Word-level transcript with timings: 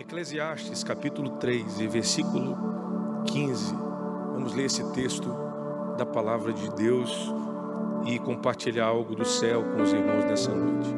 Eclesiastes 0.00 0.82
capítulo 0.82 1.32
3 1.32 1.80
e 1.80 1.86
versículo 1.86 2.56
15. 3.26 3.74
Vamos 4.32 4.54
ler 4.54 4.64
esse 4.64 4.82
texto 4.92 5.28
da 5.98 6.06
palavra 6.06 6.54
de 6.54 6.70
Deus 6.74 7.30
e 8.06 8.18
compartilhar 8.18 8.86
algo 8.86 9.14
do 9.14 9.26
céu 9.26 9.62
com 9.62 9.82
os 9.82 9.92
irmãos 9.92 10.24
nessa 10.24 10.54
noite. 10.54 10.88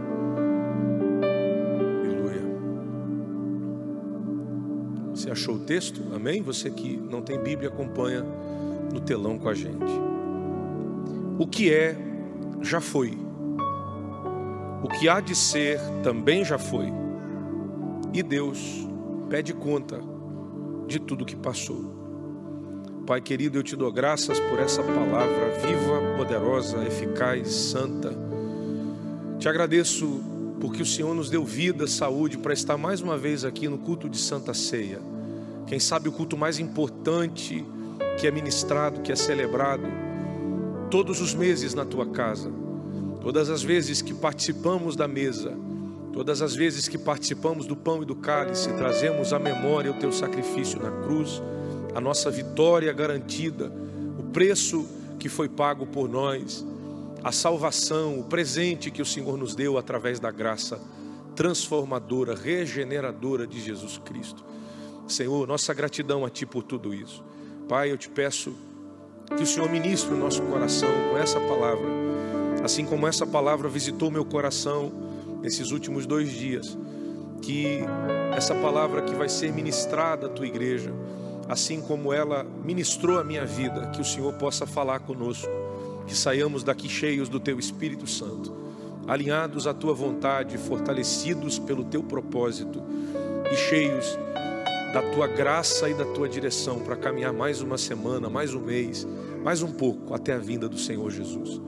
Aleluia. 2.00 2.42
Você 5.10 5.32
achou 5.32 5.56
o 5.56 5.64
texto? 5.64 6.00
Amém? 6.14 6.40
Você 6.40 6.70
que 6.70 6.96
não 6.96 7.22
tem 7.22 7.42
Bíblia, 7.42 7.70
acompanha 7.70 8.24
no 8.92 9.00
telão 9.00 9.36
com 9.36 9.48
a 9.48 9.54
gente. 9.54 9.92
O 11.40 11.46
que 11.48 11.74
é, 11.74 11.96
já 12.60 12.80
foi. 12.80 13.18
O 14.84 14.88
que 14.88 15.08
há 15.08 15.18
de 15.18 15.34
ser, 15.34 15.80
também 16.04 16.44
já 16.44 16.56
foi. 16.56 16.86
E 18.14 18.22
Deus 18.22 18.91
pede 19.32 19.54
conta 19.54 19.98
de 20.86 21.00
tudo 21.00 21.24
que 21.24 21.34
passou. 21.34 23.02
Pai 23.06 23.18
querido, 23.18 23.58
eu 23.58 23.62
te 23.62 23.74
dou 23.74 23.90
graças 23.90 24.38
por 24.38 24.58
essa 24.58 24.82
palavra 24.82 25.58
viva, 25.58 26.18
poderosa, 26.18 26.84
eficaz, 26.84 27.48
santa. 27.50 28.14
Te 29.38 29.48
agradeço 29.48 30.20
porque 30.60 30.82
o 30.82 30.86
Senhor 30.86 31.14
nos 31.14 31.30
deu 31.30 31.46
vida, 31.46 31.86
saúde 31.86 32.36
para 32.36 32.52
estar 32.52 32.76
mais 32.76 33.00
uma 33.00 33.16
vez 33.16 33.42
aqui 33.42 33.68
no 33.68 33.78
culto 33.78 34.06
de 34.06 34.18
Santa 34.18 34.52
Ceia. 34.52 35.00
Quem 35.66 35.80
sabe 35.80 36.10
o 36.10 36.12
culto 36.12 36.36
mais 36.36 36.58
importante 36.58 37.64
que 38.20 38.26
é 38.26 38.30
ministrado, 38.30 39.00
que 39.00 39.12
é 39.12 39.16
celebrado 39.16 39.86
todos 40.90 41.22
os 41.22 41.34
meses 41.34 41.72
na 41.72 41.86
tua 41.86 42.04
casa. 42.04 42.52
Todas 43.22 43.48
as 43.48 43.62
vezes 43.62 44.02
que 44.02 44.12
participamos 44.12 44.94
da 44.94 45.08
mesa, 45.08 45.56
Todas 46.12 46.42
as 46.42 46.54
vezes 46.54 46.88
que 46.88 46.98
participamos 46.98 47.66
do 47.66 47.74
pão 47.74 48.02
e 48.02 48.06
do 48.06 48.14
cálice, 48.14 48.70
trazemos 48.74 49.32
à 49.32 49.38
memória 49.38 49.90
o 49.90 49.94
teu 49.94 50.12
sacrifício 50.12 50.80
na 50.80 50.90
cruz, 51.02 51.42
a 51.94 52.00
nossa 52.00 52.30
vitória 52.30 52.92
garantida, 52.92 53.72
o 54.18 54.24
preço 54.24 54.86
que 55.18 55.28
foi 55.28 55.48
pago 55.48 55.86
por 55.86 56.08
nós, 56.08 56.66
a 57.24 57.32
salvação, 57.32 58.20
o 58.20 58.24
presente 58.24 58.90
que 58.90 59.00
o 59.00 59.06
Senhor 59.06 59.38
nos 59.38 59.54
deu 59.54 59.78
através 59.78 60.20
da 60.20 60.30
graça 60.30 60.78
transformadora, 61.34 62.34
regeneradora 62.34 63.46
de 63.46 63.58
Jesus 63.58 63.96
Cristo. 64.04 64.44
Senhor, 65.08 65.46
nossa 65.46 65.72
gratidão 65.72 66.26
a 66.26 66.30
Ti 66.30 66.44
por 66.44 66.62
tudo 66.62 66.92
isso. 66.92 67.24
Pai, 67.68 67.90
eu 67.90 67.96
te 67.96 68.10
peço 68.10 68.52
que 69.34 69.42
o 69.42 69.46
Senhor 69.46 69.70
ministre 69.70 70.12
o 70.12 70.18
nosso 70.18 70.42
coração 70.42 70.90
com 71.10 71.16
essa 71.16 71.40
palavra, 71.40 71.88
assim 72.62 72.84
como 72.84 73.06
essa 73.06 73.26
palavra 73.26 73.66
visitou 73.66 74.10
meu 74.10 74.26
coração 74.26 75.11
nesses 75.42 75.72
últimos 75.72 76.06
dois 76.06 76.30
dias, 76.30 76.78
que 77.42 77.80
essa 78.34 78.54
palavra 78.54 79.02
que 79.02 79.14
vai 79.14 79.28
ser 79.28 79.52
ministrada 79.52 80.26
à 80.26 80.30
tua 80.30 80.46
igreja, 80.46 80.92
assim 81.48 81.80
como 81.80 82.12
ela 82.12 82.44
ministrou 82.64 83.18
a 83.18 83.24
minha 83.24 83.44
vida, 83.44 83.88
que 83.88 84.00
o 84.00 84.04
Senhor 84.04 84.32
possa 84.34 84.64
falar 84.64 85.00
conosco, 85.00 85.50
que 86.06 86.16
saiamos 86.16 86.62
daqui 86.62 86.88
cheios 86.88 87.28
do 87.28 87.40
teu 87.40 87.58
Espírito 87.58 88.06
Santo, 88.06 88.54
alinhados 89.06 89.66
à 89.66 89.74
tua 89.74 89.92
vontade, 89.92 90.56
fortalecidos 90.56 91.58
pelo 91.58 91.84
teu 91.84 92.02
propósito 92.04 92.80
e 93.50 93.56
cheios 93.56 94.16
da 94.92 95.02
tua 95.10 95.26
graça 95.26 95.88
e 95.88 95.94
da 95.94 96.04
tua 96.04 96.28
direção 96.28 96.78
para 96.78 96.96
caminhar 96.96 97.32
mais 97.32 97.60
uma 97.60 97.78
semana, 97.78 98.28
mais 98.28 98.54
um 98.54 98.60
mês, 98.60 99.06
mais 99.42 99.62
um 99.62 99.72
pouco 99.72 100.14
até 100.14 100.34
a 100.34 100.38
vinda 100.38 100.68
do 100.68 100.78
Senhor 100.78 101.10
Jesus. 101.10 101.60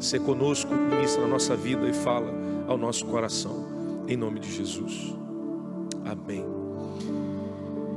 Se 0.00 0.18
conosco, 0.18 0.74
ministra 0.74 1.22
na 1.22 1.28
nossa 1.28 1.54
vida 1.54 1.86
e 1.86 1.92
fala 1.92 2.49
ao 2.70 2.78
nosso 2.78 3.04
coração, 3.06 4.04
em 4.06 4.16
nome 4.16 4.38
de 4.38 4.48
Jesus. 4.48 5.12
Amém. 6.04 6.46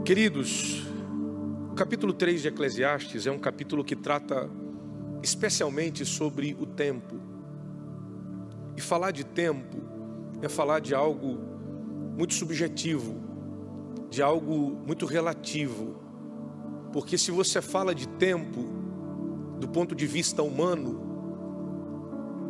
Queridos, 0.04 0.84
o 1.72 1.76
capítulo 1.76 2.12
3 2.12 2.42
de 2.42 2.48
Eclesiastes 2.48 3.28
é 3.28 3.32
um 3.32 3.38
capítulo 3.38 3.84
que 3.84 3.96
trata 3.96 4.50
especialmente 5.22 6.04
sobre 6.04 6.58
o 6.60 6.66
tempo. 6.66 7.20
E 8.76 8.82
falar 8.82 9.12
de 9.12 9.24
tempo 9.24 9.78
é 10.42 10.50
falar 10.50 10.80
de 10.80 10.96
algo 10.96 11.38
muito 12.18 12.34
subjetivo, 12.34 13.22
de 14.10 14.24
algo 14.24 14.82
muito 14.88 15.06
relativo. 15.06 15.98
Porque 16.92 17.16
se 17.16 17.30
você 17.30 17.62
fala 17.62 17.94
de 17.94 18.08
tempo 18.08 18.66
do 19.60 19.68
ponto 19.68 19.94
de 19.94 20.08
vista 20.08 20.42
humano, 20.42 21.03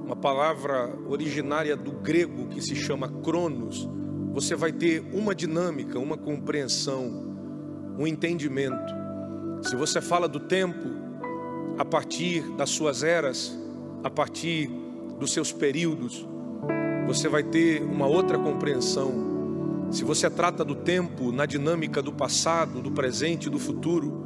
uma 0.03 0.16
palavra 0.16 0.94
originária 1.08 1.75
do 1.78 1.91
grego 1.91 2.47
que 2.47 2.62
se 2.62 2.75
chama 2.75 3.08
cronos, 3.08 3.90
você 4.34 4.56
vai 4.56 4.72
ter 4.72 5.02
uma 5.14 5.34
dinâmica, 5.34 5.97
uma 5.97 6.18
compreensão, 6.18 7.34
um 7.97 8.06
entendimento. 8.06 8.94
Se 9.62 9.75
você 9.75 10.02
fala 10.02 10.28
do 10.28 10.41
tempo 10.41 10.90
a 11.78 11.86
partir 11.86 12.41
das 12.58 12.69
suas 12.69 13.02
eras, 13.02 13.58
a 14.03 14.09
partir 14.09 14.69
dos 15.19 15.31
seus 15.31 15.52
períodos, 15.53 16.28
você 17.08 17.30
vai 17.30 17.44
ter 17.44 17.81
uma 17.81 18.06
outra 18.06 18.38
compreensão. 18.38 19.88
Se 19.90 20.03
você 20.03 20.30
trata 20.30 20.66
do 20.66 20.75
tempo 20.75 21.31
na 21.31 21.46
dinâmica 21.46 22.02
do 22.02 22.12
passado, 22.12 22.81
do 22.81 22.91
presente 22.91 23.46
e 23.46 23.50
do 23.50 23.59
futuro, 23.59 24.25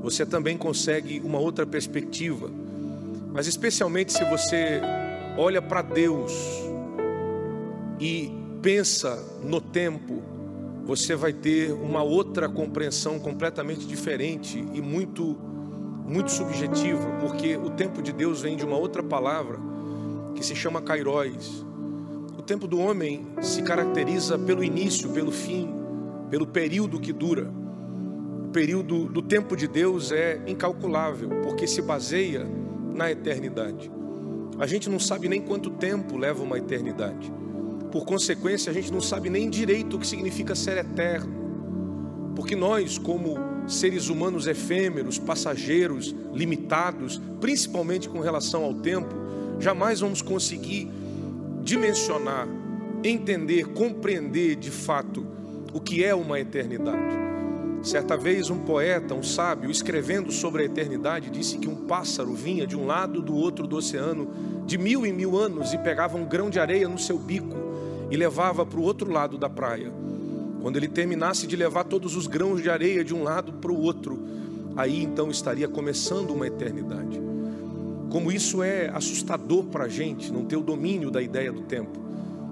você 0.00 0.24
também 0.24 0.56
consegue 0.56 1.20
uma 1.24 1.38
outra 1.38 1.66
perspectiva. 1.66 2.50
Mas 3.32 3.46
especialmente 3.46 4.12
se 4.12 4.24
você 4.24 4.80
olha 5.38 5.62
para 5.62 5.82
Deus 5.82 6.32
e 8.00 8.28
pensa 8.60 9.24
no 9.44 9.60
tempo, 9.60 10.20
você 10.84 11.14
vai 11.14 11.32
ter 11.32 11.72
uma 11.72 12.02
outra 12.02 12.48
compreensão 12.48 13.20
completamente 13.20 13.86
diferente 13.86 14.58
e 14.74 14.82
muito 14.82 15.38
muito 16.04 16.32
subjetiva, 16.32 17.06
porque 17.20 17.54
o 17.58 17.68
tempo 17.68 18.00
de 18.00 18.14
Deus 18.14 18.40
vem 18.40 18.56
de 18.56 18.64
uma 18.64 18.78
outra 18.78 19.02
palavra 19.02 19.58
que 20.34 20.42
se 20.42 20.56
chama 20.56 20.80
kairóis. 20.80 21.66
O 22.36 22.40
tempo 22.40 22.66
do 22.66 22.80
homem 22.80 23.26
se 23.42 23.62
caracteriza 23.62 24.38
pelo 24.38 24.64
início, 24.64 25.10
pelo 25.10 25.30
fim, 25.30 25.68
pelo 26.30 26.46
período 26.46 26.98
que 26.98 27.12
dura. 27.12 27.52
O 28.46 28.48
período 28.48 29.04
do 29.04 29.20
tempo 29.20 29.54
de 29.54 29.68
Deus 29.68 30.10
é 30.10 30.40
incalculável, 30.46 31.28
porque 31.42 31.66
se 31.66 31.82
baseia 31.82 32.46
na 32.94 33.10
eternidade. 33.10 33.97
A 34.58 34.66
gente 34.66 34.90
não 34.90 34.98
sabe 34.98 35.28
nem 35.28 35.40
quanto 35.40 35.70
tempo 35.70 36.16
leva 36.16 36.42
uma 36.42 36.58
eternidade. 36.58 37.32
Por 37.92 38.04
consequência, 38.04 38.70
a 38.70 38.74
gente 38.74 38.92
não 38.92 39.00
sabe 39.00 39.30
nem 39.30 39.48
direito 39.48 39.96
o 39.96 40.00
que 40.00 40.06
significa 40.06 40.54
ser 40.54 40.78
eterno. 40.78 42.32
Porque 42.34 42.56
nós, 42.56 42.98
como 42.98 43.36
seres 43.68 44.08
humanos 44.08 44.46
efêmeros, 44.46 45.18
passageiros, 45.18 46.14
limitados, 46.32 47.20
principalmente 47.40 48.08
com 48.08 48.18
relação 48.18 48.64
ao 48.64 48.74
tempo, 48.74 49.14
jamais 49.60 50.00
vamos 50.00 50.22
conseguir 50.22 50.90
dimensionar, 51.62 52.48
entender, 53.04 53.66
compreender 53.68 54.56
de 54.56 54.70
fato 54.70 55.24
o 55.72 55.80
que 55.80 56.02
é 56.02 56.14
uma 56.14 56.40
eternidade. 56.40 57.27
Certa 57.82 58.16
vez, 58.16 58.50
um 58.50 58.58
poeta, 58.58 59.14
um 59.14 59.22
sábio, 59.22 59.70
escrevendo 59.70 60.32
sobre 60.32 60.62
a 60.62 60.66
eternidade, 60.66 61.30
disse 61.30 61.58
que 61.58 61.68
um 61.68 61.86
pássaro 61.86 62.34
vinha 62.34 62.66
de 62.66 62.76
um 62.76 62.86
lado 62.86 63.22
do 63.22 63.34
outro 63.34 63.66
do 63.66 63.76
oceano 63.76 64.28
de 64.66 64.76
mil 64.76 65.06
em 65.06 65.12
mil 65.12 65.36
anos 65.36 65.72
e 65.72 65.78
pegava 65.78 66.16
um 66.16 66.26
grão 66.26 66.50
de 66.50 66.58
areia 66.58 66.88
no 66.88 66.98
seu 66.98 67.18
bico 67.18 67.56
e 68.10 68.16
levava 68.16 68.66
para 68.66 68.80
o 68.80 68.82
outro 68.82 69.10
lado 69.10 69.38
da 69.38 69.48
praia. 69.48 69.92
Quando 70.60 70.76
ele 70.76 70.88
terminasse 70.88 71.46
de 71.46 71.54
levar 71.54 71.84
todos 71.84 72.16
os 72.16 72.26
grãos 72.26 72.60
de 72.60 72.68
areia 72.68 73.04
de 73.04 73.14
um 73.14 73.22
lado 73.22 73.52
para 73.54 73.70
o 73.70 73.80
outro, 73.80 74.18
aí 74.76 75.02
então 75.02 75.30
estaria 75.30 75.68
começando 75.68 76.30
uma 76.30 76.46
eternidade. 76.46 77.20
Como 78.10 78.32
isso 78.32 78.62
é 78.62 78.88
assustador 78.88 79.64
para 79.64 79.84
a 79.84 79.88
gente, 79.88 80.32
não 80.32 80.44
ter 80.44 80.56
o 80.56 80.62
domínio 80.62 81.10
da 81.10 81.22
ideia 81.22 81.52
do 81.52 81.60
tempo, 81.60 81.98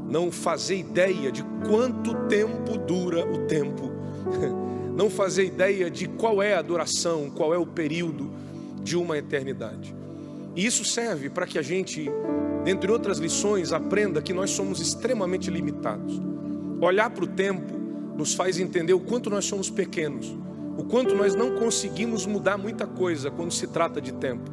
não 0.08 0.30
fazer 0.30 0.76
ideia 0.76 1.32
de 1.32 1.42
quanto 1.68 2.14
tempo 2.28 2.78
dura 2.78 3.26
o 3.26 3.46
tempo. 3.46 3.90
não 4.96 5.10
fazer 5.10 5.44
ideia 5.44 5.90
de 5.90 6.08
qual 6.08 6.42
é 6.42 6.54
a 6.54 6.62
duração, 6.62 7.30
qual 7.30 7.52
é 7.54 7.58
o 7.58 7.66
período 7.66 8.30
de 8.82 8.96
uma 8.96 9.18
eternidade. 9.18 9.94
E 10.56 10.64
isso 10.64 10.86
serve 10.86 11.28
para 11.28 11.46
que 11.46 11.58
a 11.58 11.62
gente, 11.62 12.10
dentre 12.64 12.90
outras 12.90 13.18
lições, 13.18 13.72
aprenda 13.72 14.22
que 14.22 14.32
nós 14.32 14.50
somos 14.50 14.80
extremamente 14.80 15.50
limitados. 15.50 16.18
Olhar 16.80 17.10
para 17.10 17.24
o 17.24 17.28
tempo 17.28 17.74
nos 18.16 18.32
faz 18.32 18.58
entender 18.58 18.94
o 18.94 19.00
quanto 19.00 19.28
nós 19.28 19.44
somos 19.44 19.68
pequenos, 19.68 20.34
o 20.78 20.84
quanto 20.84 21.14
nós 21.14 21.34
não 21.34 21.56
conseguimos 21.56 22.24
mudar 22.24 22.56
muita 22.56 22.86
coisa 22.86 23.30
quando 23.30 23.52
se 23.52 23.66
trata 23.66 24.00
de 24.00 24.12
tempo. 24.14 24.50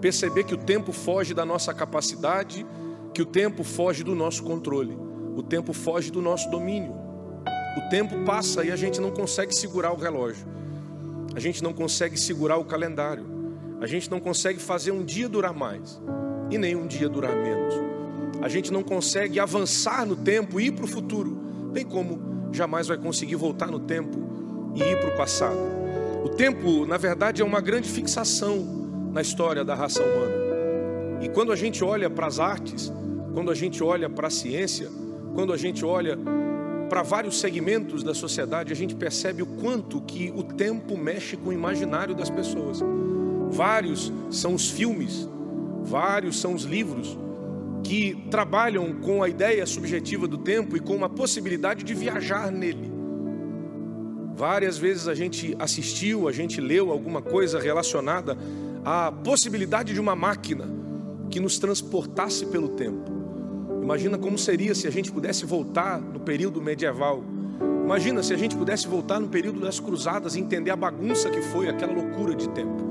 Perceber 0.00 0.44
que 0.44 0.54
o 0.54 0.58
tempo 0.58 0.92
foge 0.92 1.34
da 1.34 1.44
nossa 1.44 1.74
capacidade, 1.74 2.64
que 3.12 3.22
o 3.22 3.26
tempo 3.26 3.64
foge 3.64 4.04
do 4.04 4.14
nosso 4.14 4.44
controle, 4.44 4.96
o 5.34 5.42
tempo 5.42 5.72
foge 5.72 6.12
do 6.12 6.22
nosso 6.22 6.48
domínio. 6.48 7.07
O 7.76 7.88
tempo 7.88 8.24
passa 8.24 8.64
e 8.64 8.70
a 8.70 8.76
gente 8.76 9.00
não 9.00 9.10
consegue 9.10 9.54
segurar 9.54 9.92
o 9.92 9.96
relógio. 9.96 10.46
A 11.34 11.40
gente 11.40 11.62
não 11.62 11.72
consegue 11.72 12.18
segurar 12.18 12.56
o 12.56 12.64
calendário. 12.64 13.24
A 13.80 13.86
gente 13.86 14.10
não 14.10 14.18
consegue 14.18 14.58
fazer 14.58 14.90
um 14.90 15.04
dia 15.04 15.28
durar 15.28 15.54
mais 15.54 16.00
e 16.50 16.58
nem 16.58 16.74
um 16.74 16.86
dia 16.86 17.08
durar 17.08 17.36
menos. 17.36 17.74
A 18.40 18.48
gente 18.48 18.72
não 18.72 18.82
consegue 18.82 19.38
avançar 19.38 20.06
no 20.06 20.16
tempo 20.16 20.60
e 20.60 20.66
ir 20.66 20.72
para 20.72 20.84
o 20.84 20.88
futuro, 20.88 21.30
bem 21.72 21.84
como 21.84 22.48
jamais 22.52 22.86
vai 22.86 22.96
conseguir 22.96 23.36
voltar 23.36 23.66
no 23.66 23.78
tempo 23.78 24.18
e 24.74 24.82
ir 24.82 25.00
para 25.00 25.14
o 25.14 25.16
passado. 25.16 25.58
O 26.24 26.28
tempo, 26.28 26.86
na 26.86 26.96
verdade, 26.96 27.42
é 27.42 27.44
uma 27.44 27.60
grande 27.60 27.88
fixação 27.88 29.10
na 29.12 29.20
história 29.20 29.64
da 29.64 29.74
raça 29.74 30.02
humana. 30.02 30.38
E 31.20 31.28
quando 31.28 31.52
a 31.52 31.56
gente 31.56 31.82
olha 31.82 32.08
para 32.08 32.26
as 32.26 32.38
artes, 32.38 32.92
quando 33.34 33.50
a 33.50 33.54
gente 33.54 33.82
olha 33.82 34.08
para 34.08 34.28
a 34.28 34.30
ciência, 34.30 34.88
quando 35.34 35.52
a 35.52 35.56
gente 35.56 35.84
olha 35.84 36.18
para 36.88 37.02
vários 37.02 37.38
segmentos 37.38 38.02
da 38.02 38.14
sociedade, 38.14 38.72
a 38.72 38.76
gente 38.76 38.94
percebe 38.94 39.42
o 39.42 39.46
quanto 39.46 40.00
que 40.00 40.32
o 40.34 40.42
tempo 40.42 40.96
mexe 40.96 41.36
com 41.36 41.50
o 41.50 41.52
imaginário 41.52 42.14
das 42.14 42.30
pessoas. 42.30 42.80
Vários 43.50 44.12
são 44.30 44.54
os 44.54 44.70
filmes, 44.70 45.28
vários 45.82 46.40
são 46.40 46.54
os 46.54 46.64
livros 46.64 47.16
que 47.82 48.26
trabalham 48.30 48.94
com 49.00 49.22
a 49.22 49.28
ideia 49.28 49.64
subjetiva 49.66 50.26
do 50.26 50.38
tempo 50.38 50.76
e 50.76 50.80
com 50.80 50.94
uma 50.94 51.08
possibilidade 51.08 51.84
de 51.84 51.94
viajar 51.94 52.50
nele. 52.50 52.90
Várias 54.34 54.78
vezes 54.78 55.08
a 55.08 55.14
gente 55.14 55.56
assistiu, 55.58 56.28
a 56.28 56.32
gente 56.32 56.60
leu 56.60 56.90
alguma 56.90 57.20
coisa 57.20 57.58
relacionada 57.58 58.36
à 58.84 59.10
possibilidade 59.10 59.92
de 59.92 60.00
uma 60.00 60.14
máquina 60.14 60.68
que 61.30 61.40
nos 61.40 61.58
transportasse 61.58 62.46
pelo 62.46 62.68
tempo. 62.68 63.17
Imagina 63.88 64.18
como 64.18 64.36
seria 64.36 64.74
se 64.74 64.86
a 64.86 64.90
gente 64.90 65.10
pudesse 65.10 65.46
voltar 65.46 65.98
no 65.98 66.20
período 66.20 66.60
medieval. 66.60 67.24
Imagina 67.86 68.22
se 68.22 68.34
a 68.34 68.36
gente 68.36 68.54
pudesse 68.54 68.86
voltar 68.86 69.18
no 69.18 69.28
período 69.28 69.60
das 69.60 69.80
cruzadas 69.80 70.36
e 70.36 70.40
entender 70.40 70.70
a 70.70 70.76
bagunça 70.76 71.30
que 71.30 71.40
foi 71.40 71.70
aquela 71.70 71.94
loucura 71.94 72.34
de 72.34 72.50
tempo. 72.50 72.84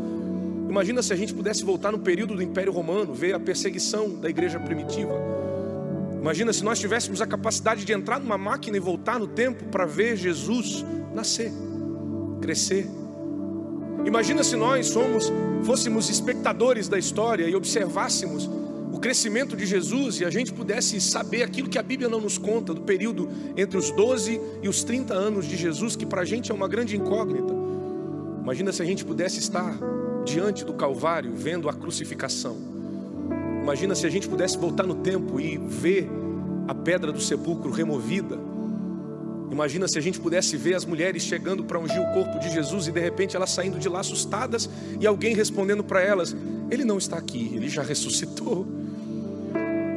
Imagina 0.67 1.03
se 1.03 1.13
a 1.13 1.15
gente 1.15 1.35
pudesse 1.35 1.63
voltar 1.63 1.91
no 1.91 1.99
período 1.99 2.33
do 2.33 2.41
Império 2.41 2.73
Romano, 2.73 3.13
ver 3.13 3.35
a 3.35 3.39
perseguição 3.39 4.09
da 4.09 4.27
igreja 4.27 4.59
primitiva. 4.59 5.13
Imagina 6.19 6.51
se 6.51 6.63
nós 6.63 6.79
tivéssemos 6.79 7.21
a 7.21 7.27
capacidade 7.27 7.85
de 7.85 7.93
entrar 7.93 8.19
numa 8.19 8.35
máquina 8.35 8.75
e 8.75 8.79
voltar 8.79 9.19
no 9.19 9.27
tempo 9.27 9.65
para 9.65 9.85
ver 9.85 10.17
Jesus 10.17 10.83
nascer, 11.13 11.51
crescer. 12.41 12.87
Imagina 14.03 14.43
se 14.43 14.55
nós 14.55 14.87
somos, 14.87 15.31
fôssemos 15.63 16.09
espectadores 16.09 16.87
da 16.87 16.97
história 16.97 17.47
e 17.47 17.55
observássemos 17.55 18.49
o 18.97 18.99
crescimento 18.99 19.55
de 19.55 19.63
Jesus 19.63 20.19
e 20.21 20.25
a 20.25 20.29
gente 20.31 20.51
pudesse 20.51 20.99
saber 20.99 21.43
aquilo 21.43 21.69
que 21.69 21.77
a 21.77 21.83
Bíblia 21.83 22.09
não 22.09 22.19
nos 22.19 22.39
conta, 22.39 22.73
do 22.73 22.81
período 22.81 23.29
entre 23.55 23.77
os 23.77 23.91
12 23.91 24.41
e 24.63 24.67
os 24.67 24.83
30 24.83 25.13
anos 25.13 25.45
de 25.45 25.55
Jesus, 25.55 25.95
que 25.95 26.03
para 26.03 26.21
a 26.21 26.25
gente 26.25 26.51
é 26.51 26.53
uma 26.53 26.67
grande 26.67 26.97
incógnita. 26.97 27.53
Imagina 28.41 28.73
se 28.73 28.81
a 28.81 28.85
gente 28.85 29.05
pudesse 29.05 29.37
estar 29.37 29.77
diante 30.25 30.65
do 30.65 30.73
Calvário, 30.73 31.31
vendo 31.35 31.69
a 31.69 31.73
crucificação. 31.73 32.57
Imagina 33.61 33.93
se 33.93 34.07
a 34.07 34.09
gente 34.09 34.27
pudesse 34.27 34.57
voltar 34.57 34.87
no 34.87 34.95
tempo 34.95 35.39
e 35.39 35.57
ver 35.57 36.09
a 36.67 36.73
pedra 36.73 37.11
do 37.11 37.21
sepulcro 37.21 37.69
removida. 37.69 38.39
Imagina 39.51 39.87
se 39.87 39.99
a 39.99 40.01
gente 40.01 40.19
pudesse 40.19 40.57
ver 40.57 40.73
as 40.73 40.85
mulheres 40.85 41.21
chegando 41.21 41.63
para 41.63 41.77
ungir 41.77 42.01
o 42.01 42.13
corpo 42.13 42.39
de 42.39 42.49
Jesus 42.49 42.87
e 42.87 42.91
de 42.91 42.99
repente 42.99 43.35
elas 43.35 43.51
saindo 43.51 43.77
de 43.77 43.87
lá 43.87 43.99
assustadas 43.99 44.67
e 44.99 45.05
alguém 45.05 45.35
respondendo 45.35 45.83
para 45.83 46.01
elas: 46.01 46.35
Ele 46.71 46.83
não 46.83 46.97
está 46.97 47.15
aqui, 47.15 47.51
ele 47.53 47.69
já 47.69 47.83
ressuscitou. 47.83 48.86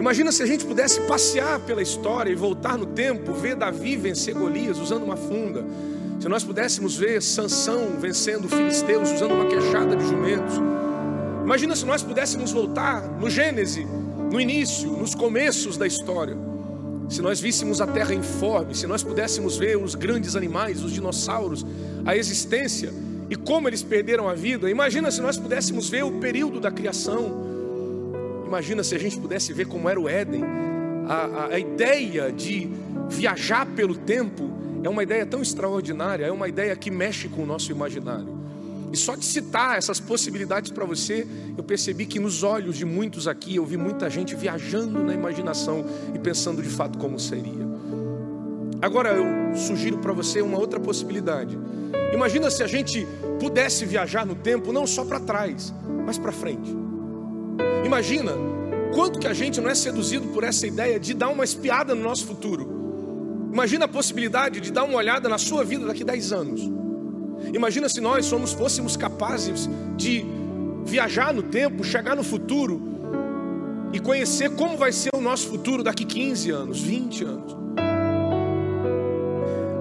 Imagina 0.00 0.32
se 0.32 0.42
a 0.42 0.46
gente 0.46 0.64
pudesse 0.64 0.98
passear 1.02 1.60
pela 1.60 1.82
história 1.82 2.32
e 2.32 2.34
voltar 2.34 2.78
no 2.78 2.86
tempo, 2.86 3.34
ver 3.34 3.54
Davi 3.54 3.98
vencer 3.98 4.34
Golias 4.34 4.78
usando 4.78 5.02
uma 5.02 5.14
funda. 5.14 5.62
Se 6.18 6.26
nós 6.26 6.42
pudéssemos 6.42 6.96
ver 6.96 7.20
Sansão 7.20 7.98
vencendo 8.00 8.48
filisteus 8.48 9.12
usando 9.12 9.32
uma 9.32 9.44
queixada 9.44 9.94
de 9.94 10.06
jumentos. 10.06 10.54
Imagina 11.44 11.76
se 11.76 11.84
nós 11.84 12.02
pudéssemos 12.02 12.50
voltar 12.50 13.02
no 13.20 13.28
Gênesis, 13.28 13.86
no 14.32 14.40
início, 14.40 14.90
nos 14.90 15.14
começos 15.14 15.76
da 15.76 15.86
história. 15.86 16.34
Se 17.10 17.20
nós 17.20 17.38
víssemos 17.38 17.82
a 17.82 17.86
terra 17.86 18.14
informe, 18.14 18.74
se 18.74 18.86
nós 18.86 19.02
pudéssemos 19.02 19.58
ver 19.58 19.76
os 19.76 19.94
grandes 19.94 20.34
animais, 20.34 20.82
os 20.82 20.92
dinossauros, 20.92 21.66
a 22.06 22.16
existência 22.16 22.90
e 23.28 23.36
como 23.36 23.68
eles 23.68 23.82
perderam 23.82 24.30
a 24.30 24.34
vida. 24.34 24.70
Imagina 24.70 25.10
se 25.10 25.20
nós 25.20 25.36
pudéssemos 25.36 25.90
ver 25.90 26.04
o 26.04 26.12
período 26.12 26.58
da 26.58 26.70
criação 26.70 27.49
Imagina 28.50 28.82
se 28.82 28.96
a 28.96 28.98
gente 28.98 29.16
pudesse 29.16 29.52
ver 29.52 29.68
como 29.68 29.88
era 29.88 30.00
o 30.00 30.08
Éden. 30.08 30.42
A, 31.06 31.14
a, 31.14 31.46
a 31.54 31.58
ideia 31.60 32.32
de 32.32 32.68
viajar 33.08 33.64
pelo 33.64 33.94
tempo 33.94 34.50
é 34.82 34.88
uma 34.88 35.04
ideia 35.04 35.24
tão 35.24 35.40
extraordinária, 35.40 36.24
é 36.26 36.32
uma 36.32 36.48
ideia 36.48 36.74
que 36.74 36.90
mexe 36.90 37.28
com 37.28 37.44
o 37.44 37.46
nosso 37.46 37.70
imaginário. 37.70 38.40
E 38.92 38.96
só 38.96 39.14
de 39.14 39.24
citar 39.24 39.78
essas 39.78 40.00
possibilidades 40.00 40.72
para 40.72 40.84
você, 40.84 41.24
eu 41.56 41.62
percebi 41.62 42.06
que 42.06 42.18
nos 42.18 42.42
olhos 42.42 42.76
de 42.76 42.84
muitos 42.84 43.28
aqui, 43.28 43.54
eu 43.54 43.64
vi 43.64 43.76
muita 43.76 44.10
gente 44.10 44.34
viajando 44.34 44.98
na 45.04 45.14
imaginação 45.14 45.84
e 46.12 46.18
pensando 46.18 46.60
de 46.60 46.70
fato 46.70 46.98
como 46.98 47.20
seria. 47.20 47.70
Agora 48.82 49.10
eu 49.10 49.54
sugiro 49.56 49.98
para 49.98 50.12
você 50.12 50.42
uma 50.42 50.58
outra 50.58 50.80
possibilidade. 50.80 51.56
Imagina 52.12 52.50
se 52.50 52.64
a 52.64 52.66
gente 52.66 53.06
pudesse 53.38 53.86
viajar 53.86 54.26
no 54.26 54.34
tempo 54.34 54.72
não 54.72 54.88
só 54.88 55.04
para 55.04 55.20
trás, 55.20 55.72
mas 56.04 56.18
para 56.18 56.32
frente. 56.32 56.79
Imagina 57.84 58.32
quanto 58.94 59.18
que 59.18 59.26
a 59.26 59.32
gente 59.32 59.60
não 59.60 59.70
é 59.70 59.74
seduzido 59.74 60.28
por 60.28 60.44
essa 60.44 60.66
ideia 60.66 60.98
de 60.98 61.14
dar 61.14 61.28
uma 61.28 61.44
espiada 61.44 61.94
no 61.94 62.02
nosso 62.02 62.26
futuro. 62.26 63.48
Imagina 63.52 63.84
a 63.84 63.88
possibilidade 63.88 64.60
de 64.60 64.70
dar 64.70 64.84
uma 64.84 64.96
olhada 64.96 65.28
na 65.28 65.38
sua 65.38 65.64
vida 65.64 65.86
daqui 65.86 66.02
a 66.02 66.06
10 66.06 66.32
anos. 66.32 66.60
Imagina 67.52 67.88
se 67.88 68.00
nós 68.00 68.26
somos, 68.26 68.52
fôssemos 68.52 68.96
capazes 68.96 69.68
de 69.96 70.24
viajar 70.84 71.32
no 71.32 71.42
tempo, 71.42 71.82
chegar 71.82 72.14
no 72.14 72.22
futuro 72.22 72.80
e 73.92 73.98
conhecer 73.98 74.50
como 74.50 74.76
vai 74.76 74.92
ser 74.92 75.10
o 75.14 75.20
nosso 75.20 75.48
futuro 75.48 75.82
daqui 75.82 76.04
15 76.04 76.50
anos, 76.50 76.80
20 76.80 77.24
anos. 77.24 77.56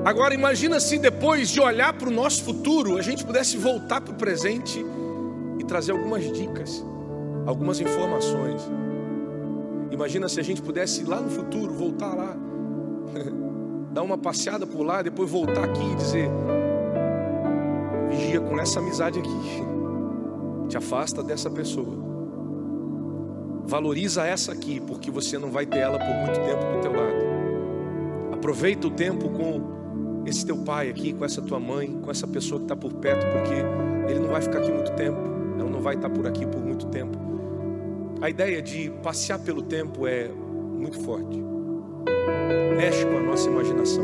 Agora 0.05 0.33
imagina 0.33 0.79
se 0.79 0.97
depois 0.97 1.49
de 1.49 1.59
olhar 1.59 1.93
para 1.93 2.07
o 2.07 2.11
nosso 2.11 2.43
futuro, 2.43 2.97
a 2.97 3.01
gente 3.01 3.23
pudesse 3.23 3.57
voltar 3.57 4.01
para 4.01 4.13
o 4.13 4.17
presente 4.17 4.83
e 5.59 5.63
trazer 5.63 5.91
algumas 5.91 6.23
dicas 6.31 6.83
algumas 7.49 7.81
informações. 7.81 8.61
Imagina 9.91 10.29
se 10.29 10.39
a 10.39 10.43
gente 10.43 10.61
pudesse 10.61 11.01
ir 11.01 11.05
lá 11.05 11.19
no 11.19 11.29
futuro, 11.29 11.73
voltar 11.73 12.13
lá, 12.13 12.37
dar 13.91 14.03
uma 14.03 14.17
passeada 14.17 14.67
por 14.67 14.83
lá, 14.83 15.01
depois 15.01 15.29
voltar 15.29 15.63
aqui 15.63 15.83
e 15.83 15.95
dizer: 15.95 16.29
vigia 18.09 18.39
com 18.39 18.57
essa 18.59 18.79
amizade 18.79 19.19
aqui, 19.19 19.29
te 20.69 20.77
afasta 20.77 21.23
dessa 21.23 21.49
pessoa. 21.49 22.07
Valoriza 23.65 24.25
essa 24.25 24.51
aqui, 24.51 24.79
porque 24.79 25.11
você 25.11 25.37
não 25.37 25.51
vai 25.51 25.65
ter 25.65 25.79
ela 25.79 25.97
por 25.97 26.15
muito 26.25 26.39
tempo 26.41 26.63
do 26.75 26.81
teu 26.81 26.91
lado. 26.91 28.33
Aproveita 28.33 28.87
o 28.87 28.91
tempo 28.91 29.29
com 29.29 30.23
esse 30.25 30.45
teu 30.45 30.57
pai 30.57 30.89
aqui, 30.89 31.13
com 31.13 31.25
essa 31.25 31.41
tua 31.41 31.59
mãe, 31.59 31.99
com 32.01 32.09
essa 32.09 32.27
pessoa 32.27 32.59
que 32.59 32.65
está 32.65 32.75
por 32.75 32.93
perto, 32.93 33.25
porque 33.31 34.11
ele 34.11 34.19
não 34.19 34.29
vai 34.29 34.41
ficar 34.41 34.59
aqui 34.59 34.71
muito 34.71 34.91
tempo, 34.93 35.19
ela 35.59 35.69
não 35.69 35.81
vai 35.81 35.95
estar 35.95 36.09
por 36.09 36.25
aqui 36.25 36.45
por 36.45 36.59
muito 36.61 36.87
tempo. 36.87 37.29
A 38.21 38.29
ideia 38.29 38.61
de 38.61 38.89
passear 39.01 39.39
pelo 39.39 39.61
tempo 39.61 40.05
é 40.05 40.27
muito 40.27 40.99
forte. 40.99 41.41
Mexe 42.75 43.05
com 43.05 43.17
a 43.17 43.21
nossa 43.21 43.49
imaginação. 43.49 44.03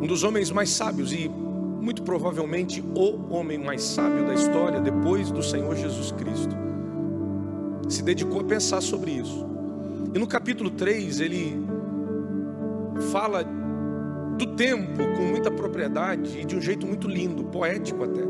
Um 0.00 0.06
dos 0.06 0.24
homens 0.24 0.50
mais 0.50 0.70
sábios 0.70 1.12
e 1.12 1.28
muito 1.28 2.02
provavelmente 2.02 2.80
o 2.80 3.34
homem 3.34 3.58
mais 3.58 3.82
sábio 3.82 4.26
da 4.26 4.32
história 4.32 4.80
depois 4.80 5.30
do 5.30 5.42
Senhor 5.42 5.76
Jesus 5.76 6.10
Cristo 6.12 6.56
se 7.88 8.02
dedicou 8.02 8.40
a 8.40 8.44
pensar 8.44 8.80
sobre 8.80 9.10
isso. 9.10 9.46
E 10.14 10.18
no 10.18 10.26
capítulo 10.26 10.70
3 10.70 11.20
ele 11.20 11.62
fala 13.10 13.44
do 14.38 14.46
tempo 14.56 15.02
com 15.16 15.22
muita 15.22 15.50
propriedade 15.50 16.40
e 16.40 16.44
de 16.46 16.56
um 16.56 16.60
jeito 16.62 16.86
muito 16.86 17.06
lindo, 17.08 17.44
poético 17.44 18.04
até. 18.04 18.22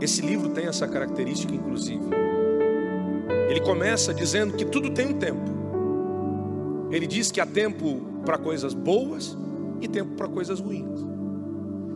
Esse 0.00 0.22
livro 0.22 0.48
tem 0.48 0.66
essa 0.66 0.88
característica, 0.88 1.54
inclusive. 1.54 2.29
Ele 3.50 3.60
começa 3.60 4.14
dizendo 4.14 4.54
que 4.54 4.64
tudo 4.64 4.90
tem 4.90 5.08
um 5.08 5.18
tempo. 5.18 5.50
Ele 6.88 7.04
diz 7.04 7.32
que 7.32 7.40
há 7.40 7.46
tempo 7.46 8.00
para 8.24 8.38
coisas 8.38 8.72
boas 8.72 9.36
e 9.80 9.88
tempo 9.88 10.14
para 10.14 10.28
coisas 10.28 10.60
ruins. 10.60 11.04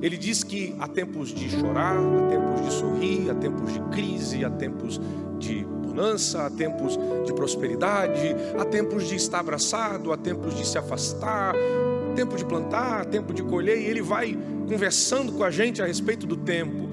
Ele 0.03 0.17
diz 0.17 0.43
que 0.43 0.75
há 0.81 0.89
tempos 0.89 1.29
de 1.29 1.49
chorar, 1.49 1.97
há 1.97 2.29
tempos 2.29 2.61
de 2.61 2.73
sorrir, 2.73 3.31
há 3.31 3.35
tempos 3.37 3.73
de 3.73 3.81
crise, 3.93 4.45
há 4.45 4.51
tempos 4.51 5.01
de 5.39 5.65
bonança, 5.65 6.45
há 6.45 6.51
tempos 6.51 6.99
de 7.25 7.33
prosperidade, 7.33 8.35
há 8.59 8.65
tempos 8.65 9.09
de 9.09 9.15
estar 9.15 9.39
abraçado, 9.39 10.13
há 10.13 10.17
tempos 10.17 10.57
de 10.57 10.67
se 10.67 10.77
afastar, 10.77 11.55
tempo 12.17 12.37
de 12.37 12.45
plantar, 12.45 13.07
tempo 13.07 13.33
de 13.33 13.45
colher, 13.45 13.79
e 13.79 13.85
ele 13.85 14.03
vai 14.03 14.37
conversando 14.69 15.31
com 15.31 15.45
a 15.45 15.53
gente 15.53 15.81
a 15.81 15.87
respeito 15.87 16.27
do 16.27 16.37
tempo. 16.37 16.84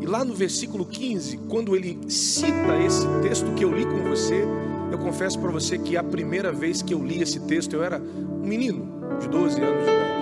E 0.00 0.06
lá 0.06 0.24
no 0.24 0.34
versículo 0.34 0.84
15, 0.84 1.38
quando 1.48 1.74
ele 1.74 1.98
cita 2.08 2.78
esse 2.84 3.06
texto 3.22 3.52
que 3.54 3.64
eu 3.64 3.72
li 3.72 3.84
com 3.84 4.02
você, 4.08 4.44
eu 4.90 4.98
confesso 4.98 5.38
para 5.38 5.50
você 5.50 5.78
que 5.78 5.96
a 5.96 6.04
primeira 6.04 6.52
vez 6.52 6.82
que 6.82 6.94
eu 6.94 7.02
li 7.02 7.22
esse 7.22 7.40
texto, 7.40 7.74
eu 7.74 7.82
era 7.82 7.98
um 7.98 8.46
menino 8.46 8.88
de 9.20 9.28
12 9.28 9.60
anos 9.60 9.84
de 9.84 9.90
idade. 9.90 10.16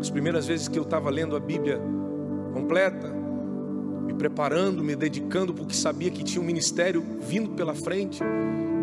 As 0.00 0.10
primeiras 0.10 0.46
vezes 0.46 0.68
que 0.68 0.78
eu 0.78 0.82
estava 0.82 1.10
lendo 1.10 1.36
a 1.36 1.40
Bíblia 1.40 1.80
completa, 2.52 3.12
me 4.06 4.14
preparando, 4.14 4.82
me 4.82 4.96
dedicando, 4.96 5.52
porque 5.52 5.74
sabia 5.74 6.10
que 6.10 6.24
tinha 6.24 6.40
um 6.42 6.46
ministério 6.46 7.04
vindo 7.20 7.50
pela 7.50 7.74
frente. 7.74 8.20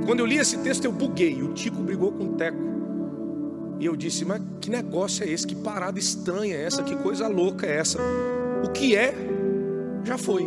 Quando 0.06 0.20
eu 0.20 0.26
li 0.26 0.38
esse 0.38 0.58
texto, 0.60 0.86
eu 0.86 0.92
buguei. 0.92 1.42
O 1.42 1.54
Tico 1.54 1.82
brigou 1.82 2.12
com 2.12 2.26
o 2.26 2.34
Teco. 2.34 2.58
E 3.80 3.86
eu 3.86 3.96
disse: 3.96 4.24
Mas 4.24 4.42
que 4.62 4.70
negócio 4.70 5.24
é 5.24 5.30
esse? 5.30 5.48
Que 5.48 5.56
parada 5.56 5.98
estranha 5.98 6.56
é 6.56 6.64
essa? 6.64 6.84
Que 6.84 6.96
coisa 6.96 7.28
louca 7.28 7.66
é 7.66 7.78
essa? 7.78 8.00
O 8.66 8.70
que 8.70 8.96
é, 8.96 9.14
já 10.04 10.18
foi. 10.18 10.44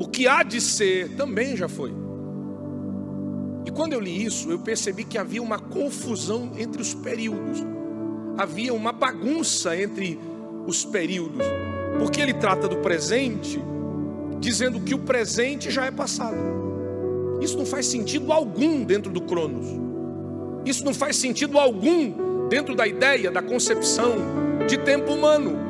O 0.00 0.08
que 0.08 0.26
há 0.26 0.42
de 0.42 0.58
ser 0.58 1.10
também 1.16 1.54
já 1.54 1.68
foi. 1.68 1.92
E 3.66 3.70
quando 3.70 3.92
eu 3.92 4.00
li 4.00 4.24
isso, 4.24 4.50
eu 4.50 4.58
percebi 4.58 5.04
que 5.04 5.18
havia 5.18 5.42
uma 5.42 5.58
confusão 5.58 6.52
entre 6.56 6.80
os 6.80 6.94
períodos, 6.94 7.62
havia 8.38 8.72
uma 8.72 8.90
bagunça 8.90 9.76
entre 9.76 10.18
os 10.66 10.82
períodos, 10.82 11.46
porque 11.98 12.22
ele 12.22 12.32
trata 12.32 12.66
do 12.66 12.76
presente, 12.78 13.62
dizendo 14.40 14.80
que 14.80 14.94
o 14.94 15.00
presente 15.00 15.70
já 15.70 15.84
é 15.84 15.90
passado. 15.90 16.38
Isso 17.42 17.58
não 17.58 17.66
faz 17.66 17.84
sentido 17.84 18.32
algum 18.32 18.82
dentro 18.82 19.12
do 19.12 19.20
Cronos, 19.20 19.66
isso 20.64 20.84
não 20.86 20.94
faz 20.94 21.16
sentido 21.16 21.58
algum 21.58 22.48
dentro 22.48 22.74
da 22.74 22.86
ideia, 22.86 23.30
da 23.30 23.42
concepção 23.42 24.16
de 24.66 24.78
tempo 24.78 25.12
humano, 25.12 25.63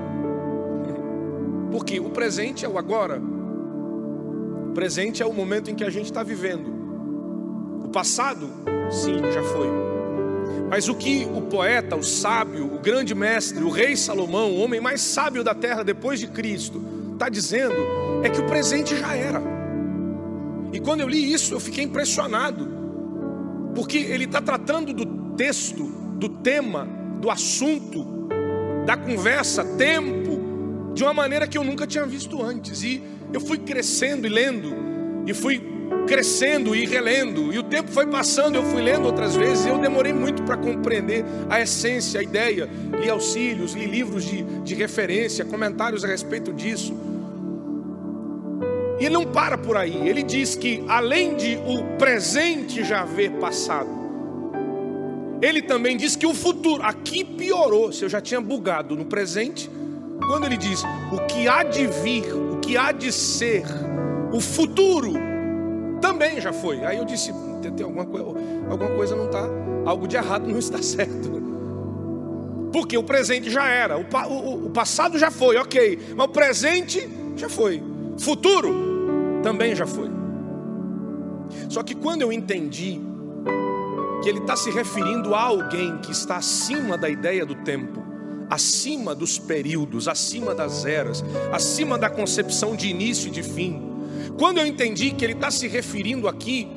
porque 1.74 1.98
o 1.98 2.08
presente 2.08 2.64
é 2.64 2.68
o 2.68 2.78
agora, 2.78 3.20
presente 4.76 5.24
é 5.24 5.26
o 5.26 5.32
momento 5.32 5.72
em 5.72 5.74
que 5.74 5.82
a 5.82 5.90
gente 5.90 6.04
está 6.04 6.22
vivendo. 6.22 6.72
O 7.84 7.88
passado, 7.88 8.48
sim, 8.92 9.16
já 9.32 9.42
foi. 9.42 9.66
Mas 10.70 10.88
o 10.88 10.94
que 10.94 11.28
o 11.34 11.42
poeta, 11.42 11.96
o 11.96 12.02
sábio, 12.04 12.72
o 12.72 12.78
grande 12.78 13.12
mestre, 13.12 13.64
o 13.64 13.70
rei 13.70 13.96
Salomão, 13.96 14.52
o 14.52 14.60
homem 14.60 14.80
mais 14.80 15.00
sábio 15.00 15.42
da 15.42 15.52
terra 15.52 15.82
depois 15.82 16.20
de 16.20 16.28
Cristo, 16.28 16.80
está 17.12 17.28
dizendo 17.28 17.74
é 18.22 18.30
que 18.30 18.40
o 18.40 18.46
presente 18.46 18.96
já 18.96 19.12
era. 19.16 19.42
E 20.72 20.78
quando 20.78 21.00
eu 21.00 21.08
li 21.08 21.32
isso, 21.32 21.54
eu 21.54 21.58
fiquei 21.58 21.82
impressionado, 21.82 22.68
porque 23.74 23.98
ele 23.98 24.26
está 24.26 24.40
tratando 24.40 24.92
do 24.92 25.34
texto, 25.34 25.82
do 25.82 26.28
tema, 26.28 26.86
do 27.20 27.28
assunto, 27.28 28.28
da 28.86 28.96
conversa, 28.96 29.64
tempo, 29.76 30.43
de 30.94 31.02
uma 31.02 31.12
maneira 31.12 31.46
que 31.46 31.58
eu 31.58 31.64
nunca 31.64 31.86
tinha 31.86 32.06
visto 32.06 32.42
antes. 32.42 32.82
E 32.82 33.02
eu 33.32 33.40
fui 33.40 33.58
crescendo 33.58 34.26
e 34.26 34.30
lendo, 34.30 34.72
e 35.26 35.34
fui 35.34 35.60
crescendo 36.06 36.74
e 36.74 36.86
relendo, 36.86 37.52
e 37.52 37.58
o 37.58 37.62
tempo 37.62 37.90
foi 37.90 38.06
passando, 38.06 38.56
eu 38.56 38.62
fui 38.64 38.82
lendo 38.82 39.06
outras 39.06 39.34
vezes, 39.34 39.66
e 39.66 39.68
eu 39.68 39.78
demorei 39.78 40.12
muito 40.12 40.42
para 40.42 40.56
compreender 40.56 41.24
a 41.48 41.60
essência, 41.60 42.20
a 42.20 42.22
ideia, 42.22 42.68
li 43.00 43.08
auxílios, 43.08 43.72
li 43.72 43.86
livros 43.86 44.24
de, 44.24 44.42
de 44.42 44.74
referência, 44.74 45.44
comentários 45.44 46.04
a 46.04 46.08
respeito 46.08 46.52
disso. 46.52 46.94
E 49.00 49.06
ele 49.06 49.14
não 49.14 49.24
para 49.24 49.58
por 49.58 49.76
aí, 49.76 50.08
ele 50.08 50.22
diz 50.22 50.54
que 50.54 50.84
além 50.86 51.36
de 51.36 51.58
o 51.66 51.96
presente 51.98 52.84
já 52.84 53.02
haver 53.02 53.32
passado, 53.32 54.04
ele 55.42 55.60
também 55.60 55.96
diz 55.96 56.16
que 56.16 56.26
o 56.26 56.32
futuro, 56.32 56.82
aqui 56.82 57.24
piorou, 57.24 57.92
se 57.92 58.04
eu 58.04 58.08
já 58.08 58.20
tinha 58.20 58.40
bugado 58.40 58.94
no 58.94 59.04
presente, 59.04 59.68
quando 60.26 60.46
ele 60.46 60.56
diz 60.56 60.82
o 61.12 61.18
que 61.26 61.48
há 61.48 61.62
de 61.62 61.86
vir, 61.86 62.32
o 62.34 62.58
que 62.58 62.76
há 62.76 62.92
de 62.92 63.12
ser, 63.12 63.64
o 64.32 64.40
futuro 64.40 65.12
também 66.00 66.40
já 66.40 66.52
foi. 66.52 66.84
Aí 66.84 66.98
eu 66.98 67.04
disse, 67.04 67.32
tem 67.76 67.84
alguma 67.84 68.04
coisa, 68.04 68.26
alguma 68.70 68.90
coisa 68.90 69.16
não 69.16 69.26
está, 69.26 69.48
algo 69.86 70.06
de 70.06 70.16
errado 70.16 70.46
não 70.46 70.58
está 70.58 70.80
certo. 70.82 71.42
Porque 72.72 72.98
o 72.98 73.04
presente 73.04 73.50
já 73.50 73.68
era, 73.68 73.96
o, 73.96 74.02
o, 74.02 74.66
o 74.66 74.70
passado 74.70 75.18
já 75.18 75.30
foi, 75.30 75.56
ok, 75.56 76.14
mas 76.16 76.26
o 76.26 76.30
presente 76.30 77.08
já 77.36 77.48
foi, 77.48 77.82
futuro 78.18 79.40
também 79.42 79.74
já 79.76 79.86
foi. 79.86 80.10
Só 81.68 81.82
que 81.82 81.94
quando 81.94 82.22
eu 82.22 82.32
entendi 82.32 83.00
que 84.22 84.28
ele 84.28 84.38
está 84.38 84.56
se 84.56 84.70
referindo 84.70 85.34
a 85.34 85.42
alguém 85.42 85.98
que 85.98 86.10
está 86.10 86.36
acima 86.36 86.96
da 86.96 87.08
ideia 87.08 87.44
do 87.44 87.54
tempo, 87.56 88.02
acima 88.48 89.14
dos 89.14 89.38
períodos, 89.38 90.08
acima 90.08 90.54
das 90.54 90.84
eras, 90.84 91.24
acima 91.52 91.98
da 91.98 92.10
concepção 92.10 92.76
de 92.76 92.88
início 92.88 93.28
e 93.28 93.30
de 93.30 93.42
fim. 93.42 93.82
Quando 94.38 94.58
eu 94.58 94.66
entendi 94.66 95.12
que 95.12 95.24
ele 95.24 95.34
está 95.34 95.50
se 95.50 95.68
referindo 95.68 96.28
aqui 96.28 96.68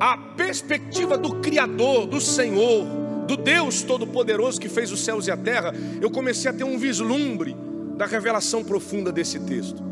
à 0.00 0.16
perspectiva 0.16 1.16
do 1.16 1.36
Criador, 1.36 2.06
do 2.06 2.20
Senhor, 2.20 2.86
do 3.26 3.36
Deus 3.36 3.82
Todo-Poderoso 3.82 4.60
que 4.60 4.68
fez 4.68 4.90
os 4.90 5.00
céus 5.00 5.26
e 5.26 5.30
a 5.30 5.36
terra, 5.36 5.72
eu 6.00 6.10
comecei 6.10 6.50
a 6.50 6.54
ter 6.54 6.64
um 6.64 6.78
vislumbre 6.78 7.56
da 7.96 8.06
revelação 8.06 8.64
profunda 8.64 9.12
desse 9.12 9.38
texto. 9.40 9.82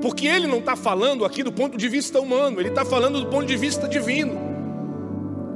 Porque 0.00 0.26
ele 0.26 0.46
não 0.46 0.58
está 0.58 0.74
falando 0.74 1.24
aqui 1.24 1.42
do 1.42 1.52
ponto 1.52 1.76
de 1.76 1.88
vista 1.88 2.18
humano, 2.18 2.60
ele 2.60 2.70
está 2.70 2.84
falando 2.84 3.20
do 3.20 3.26
ponto 3.28 3.46
de 3.46 3.56
vista 3.56 3.86
divino. 3.86 4.54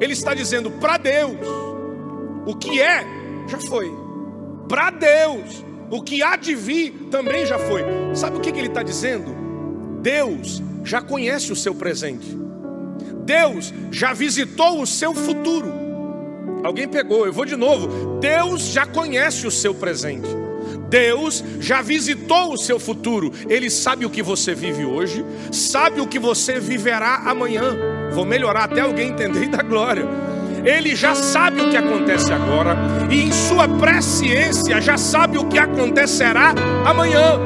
Ele 0.00 0.12
está 0.12 0.35
dizendo 0.35 0.71
para 0.73 0.99
Deus: 0.99 1.37
o 2.47 2.54
que 2.54 2.80
é, 2.80 3.04
já 3.49 3.59
foi 3.59 4.07
para 4.68 4.90
Deus. 4.90 5.64
O 5.90 6.02
que 6.02 6.22
há 6.22 6.37
de 6.37 6.54
vir 6.54 7.08
também 7.10 7.46
já 7.46 7.58
foi. 7.58 7.82
Sabe 8.14 8.37
o 8.37 8.40
que, 8.40 8.52
que 8.52 8.58
ele 8.58 8.68
está 8.68 8.82
dizendo? 8.82 9.34
Deus 10.02 10.62
já 10.84 11.00
conhece 11.00 11.50
o 11.52 11.56
seu 11.56 11.75
presente. 11.75 12.37
Deus 13.25 13.72
já 13.90 14.12
visitou 14.12 14.80
o 14.80 14.87
seu 14.87 15.14
futuro. 15.14 15.72
Alguém 16.62 16.88
pegou, 16.88 17.25
eu 17.26 17.32
vou 17.32 17.44
de 17.44 17.56
novo. 17.56 18.18
Deus 18.18 18.62
já 18.62 18.84
conhece 18.84 19.46
o 19.46 19.50
seu 19.50 19.75
presente. 19.75 20.28
Deus 20.88 21.44
já 21.60 21.82
visitou 21.82 22.52
o 22.52 22.56
seu 22.56 22.78
futuro. 22.78 23.32
Ele 23.48 23.70
sabe 23.70 24.04
o 24.04 24.10
que 24.10 24.22
você 24.22 24.54
vive 24.54 24.84
hoje, 24.84 25.25
sabe 25.52 26.00
o 26.00 26.06
que 26.06 26.18
você 26.18 26.58
viverá 26.58 27.16
amanhã. 27.26 27.76
Vou 28.12 28.25
melhorar 28.25 28.64
até 28.64 28.80
alguém 28.80 29.10
entender 29.10 29.48
dar 29.48 29.62
glória. 29.62 30.27
Ele 30.64 30.94
já 30.94 31.14
sabe 31.14 31.60
o 31.60 31.70
que 31.70 31.76
acontece 31.76 32.32
agora 32.32 32.76
e 33.10 33.22
em 33.22 33.32
sua 33.32 33.68
presciência 33.68 34.80
já 34.80 34.96
sabe 34.96 35.38
o 35.38 35.44
que 35.44 35.58
acontecerá 35.58 36.54
amanhã. 36.84 37.38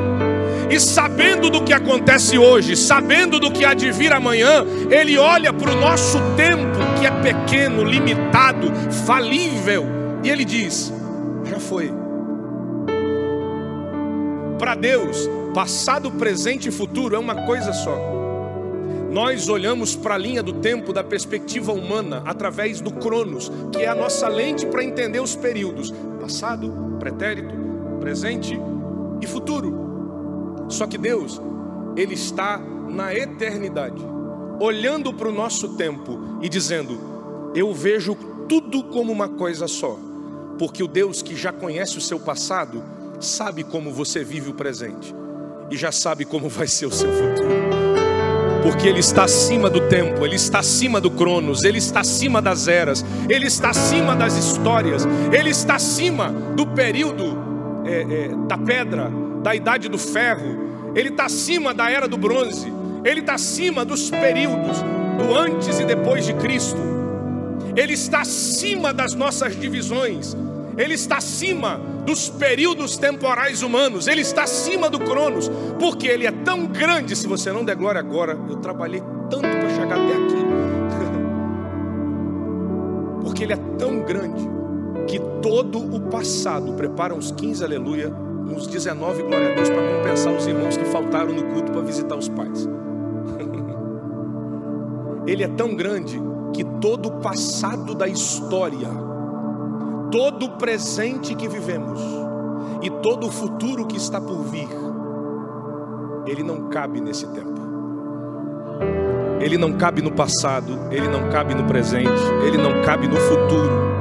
E 0.71 0.81
sabendo 0.81 1.51
do 1.51 1.63
que 1.63 1.73
acontece 1.73 2.39
hoje, 2.39 2.77
sabendo 2.77 3.39
do 3.39 3.51
que 3.51 3.65
há 3.65 3.75
de 3.75 3.93
vir 3.93 4.13
amanhã, 4.13 4.65
ele 4.91 5.19
olha 5.19 5.53
para 5.53 5.71
o 5.71 5.77
nosso 5.77 6.19
tempo 6.35 6.79
que 6.99 7.05
é 7.05 7.11
pequeno, 7.11 7.85
limitado, 7.85 8.73
falível, 9.05 9.85
e 10.25 10.31
ele 10.31 10.45
diz: 10.45 10.93
já 11.45 11.59
foi. 11.59 11.93
Para 14.59 14.75
Deus, 14.75 15.29
passado, 15.53 16.11
presente 16.13 16.69
e 16.69 16.73
futuro 16.73 17.17
é 17.17 17.19
uma 17.19 17.35
coisa 17.45 17.73
só. 17.73 18.22
Nós 19.13 19.47
olhamos 19.51 19.95
para 19.95 20.15
a 20.15 20.19
linha 20.19 20.43
do 20.43 20.55
tempo 20.55 20.91
da 20.91 21.05
perspectiva 21.05 21.71
humana 21.71 22.23
através 22.25 22.81
do 22.81 22.91
Cronos, 22.91 23.53
que 23.71 23.83
é 23.83 23.87
a 23.87 23.95
nossa 23.95 24.27
lente 24.27 24.65
para 24.65 24.83
entender 24.83 25.21
os 25.21 25.37
períodos: 25.37 25.93
passado, 26.19 26.97
pretérito, 26.99 27.55
presente 28.01 28.59
e 29.21 29.27
futuro. 29.27 30.65
Só 30.71 30.87
que 30.87 30.97
Deus, 30.97 31.39
Ele 31.95 32.15
está 32.15 32.59
na 32.89 33.15
eternidade, 33.15 34.03
olhando 34.59 35.13
para 35.13 35.29
o 35.29 35.33
nosso 35.33 35.77
tempo 35.77 36.19
e 36.41 36.49
dizendo: 36.49 36.99
Eu 37.55 37.75
vejo 37.75 38.17
tudo 38.49 38.83
como 38.85 39.13
uma 39.13 39.29
coisa 39.29 39.69
só, 39.69 39.99
porque 40.59 40.83
o 40.83 40.89
Deus 40.89 41.21
que 41.21 41.37
já 41.37 41.53
conhece 41.53 41.99
o 41.99 42.01
seu 42.01 42.19
passado 42.19 42.83
sabe 43.21 43.63
como 43.63 43.93
você 43.93 44.25
vive 44.25 44.49
o 44.49 44.55
presente 44.55 45.15
e 45.71 45.77
já 45.77 45.93
sabe 45.93 46.25
como 46.25 46.49
vai 46.49 46.67
ser 46.67 46.87
o 46.87 46.91
seu 46.91 47.13
futuro 47.13 47.92
porque 48.63 48.87
Ele 48.87 49.01
está 49.01 49.25
acima 49.25 49.69
do 49.69 49.81
tempo, 49.89 50.25
Ele 50.25 50.37
está 50.37 50.61
acima 50.61 51.01
do 51.01 51.11
Cronos, 51.11 51.65
Ele 51.65 51.79
está 51.79 52.01
acima 52.01 52.41
das 52.41 52.69
eras, 52.69 53.05
Ele 53.29 53.47
está 53.47 53.71
acima 53.71 54.15
das 54.15 54.37
histórias, 54.37 55.07
Ele 55.33 55.51
está 55.51 55.75
acima 55.75 56.29
do 56.55 56.67
período 56.67 57.37
é, 57.85 58.01
é, 58.01 58.29
da 58.47 58.57
pedra, 58.57 59.11
da 59.43 59.55
idade 59.55 59.89
do 59.89 59.99
ferro, 59.99 60.93
Ele 60.95 61.09
está 61.09 61.25
acima 61.25 61.75
da 61.75 61.91
era 61.91 62.07
do 62.07 62.17
bronze, 62.17 62.73
Ele 63.05 63.21
está 63.21 63.35
acima 63.35 63.85
dos 63.85 64.11
períodos 64.11 64.79
do 65.19 65.37
antes 65.37 65.81
e 65.81 65.85
depois 65.85 66.25
de 66.25 66.33
Cristo, 66.35 66.81
Ele 67.77 67.95
está 67.95 68.21
acima 68.21 68.93
das 68.93 69.15
nossas 69.15 69.59
divisões, 69.59 70.37
Ele 70.77 70.95
está 70.95 71.19
acima 71.19 71.81
dos 72.05 72.29
períodos 72.29 72.97
temporais 72.97 73.63
humanos, 73.63 74.07
ele 74.07 74.23
está 74.23 74.45
acima 74.45 74.89
do 74.89 74.99
Cronos, 74.99 75.51
porque 75.79 76.07
ele 76.07 76.27
é 76.27 76.33
tão 76.33 76.67
grande. 76.67 77.15
Se 77.15 77.27
você 77.27 77.53
não 77.53 77.65
der 77.65 77.77
glória 77.77 78.01
agora, 78.01 78.39
eu 78.49 78.57
trabalhei 78.57 79.03
tanto 79.31 79.41
para 79.41 79.69
chegar 79.71 79.97
até 79.97 80.13
aqui, 80.13 80.47
porque 83.23 83.45
ele 83.45 83.53
é 83.53 83.59
tão 83.79 84.01
grande 84.01 84.49
que 85.07 85.19
todo 85.41 85.79
o 85.79 86.01
passado 86.09 86.73
prepara 86.73 87.15
uns 87.15 87.31
15 87.31 87.65
aleluia, 87.65 88.13
uns 88.49 88.67
19 88.67 89.23
glória 89.23 89.53
a 89.53 89.55
Deus 89.55 89.69
para 89.69 89.97
compensar 89.97 90.33
os 90.33 90.47
irmãos 90.47 90.77
que 90.77 90.85
faltaram 90.87 91.33
no 91.33 91.45
culto 91.45 91.71
para 91.73 91.83
visitar 91.83 92.17
os 92.17 92.29
pais. 92.29 92.69
ele 95.27 95.45
é 95.45 95.49
tão 95.49 95.75
grande 95.75 96.21
que 96.53 96.65
todo 96.65 97.09
o 97.09 97.21
passado 97.21 97.95
da 97.95 98.07
história 98.07 99.12
todo 100.13 100.45
o 100.45 100.51
presente 100.51 101.35
que 101.35 101.49
vivemos 101.49 101.99
e 102.83 102.91
todo 102.91 103.27
o 103.27 103.33
futuro 103.33 103.87
que 103.87 103.97
está 103.97 104.21
por 104.21 104.43
vir, 104.45 104.69
ele 106.27 106.43
não 106.43 106.69
cabe 106.69 107.01
nesse 107.01 107.27
tempo. 107.29 107.51
Ele 109.41 109.57
não 109.57 109.73
cabe 109.73 110.03
no 110.03 110.13
passado, 110.13 110.79
ele 110.93 111.09
não 111.09 111.31
cabe 111.31 111.55
no 111.55 111.65
presente, 111.65 112.23
ele 112.47 112.59
não 112.59 112.83
cabe 112.83 113.09
no 113.09 113.17
futuro. 113.17 113.92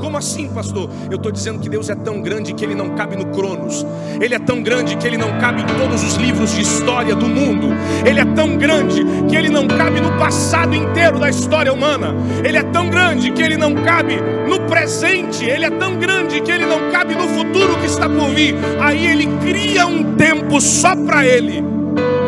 Como 0.00 0.16
assim, 0.16 0.48
pastor? 0.48 0.88
Eu 1.10 1.16
estou 1.16 1.30
dizendo 1.30 1.60
que 1.60 1.68
Deus 1.68 1.90
é 1.90 1.94
tão 1.94 2.20
grande 2.22 2.54
que 2.54 2.64
ele 2.64 2.74
não 2.74 2.90
cabe 2.90 3.16
no 3.16 3.26
Cronos. 3.26 3.86
Ele 4.20 4.34
é 4.34 4.38
tão 4.38 4.62
grande 4.62 4.96
que 4.96 5.06
ele 5.06 5.18
não 5.18 5.38
cabe 5.38 5.62
em 5.62 5.66
todos 5.78 6.02
os 6.02 6.14
livros 6.14 6.54
de 6.54 6.62
história 6.62 7.14
do 7.14 7.26
mundo. 7.26 7.68
Ele 8.04 8.18
é 8.18 8.24
tão 8.24 8.56
grande 8.56 9.04
que 9.28 9.36
ele 9.36 9.50
não 9.50 9.68
cabe 9.68 10.00
no 10.00 10.10
passado 10.18 10.74
inteiro 10.74 11.18
da 11.18 11.28
história 11.28 11.72
humana. 11.72 12.14
Ele 12.42 12.56
é 12.56 12.62
tão 12.62 12.88
grande 12.88 13.30
que 13.30 13.42
ele 13.42 13.56
não 13.56 13.74
cabe 13.74 14.16
no 14.48 14.60
presente. 14.60 15.44
Ele 15.44 15.66
é 15.66 15.70
tão 15.70 15.98
grande 15.98 16.40
que 16.40 16.50
ele 16.50 16.64
não 16.64 16.90
cabe 16.90 17.14
no 17.14 17.28
futuro 17.28 17.76
que 17.78 17.86
está 17.86 18.08
por 18.08 18.30
vir. 18.30 18.54
Aí 18.80 19.06
ele 19.06 19.26
cria 19.40 19.86
um 19.86 20.14
tempo 20.16 20.60
só 20.60 20.96
para 20.96 21.26
ele. 21.26 21.79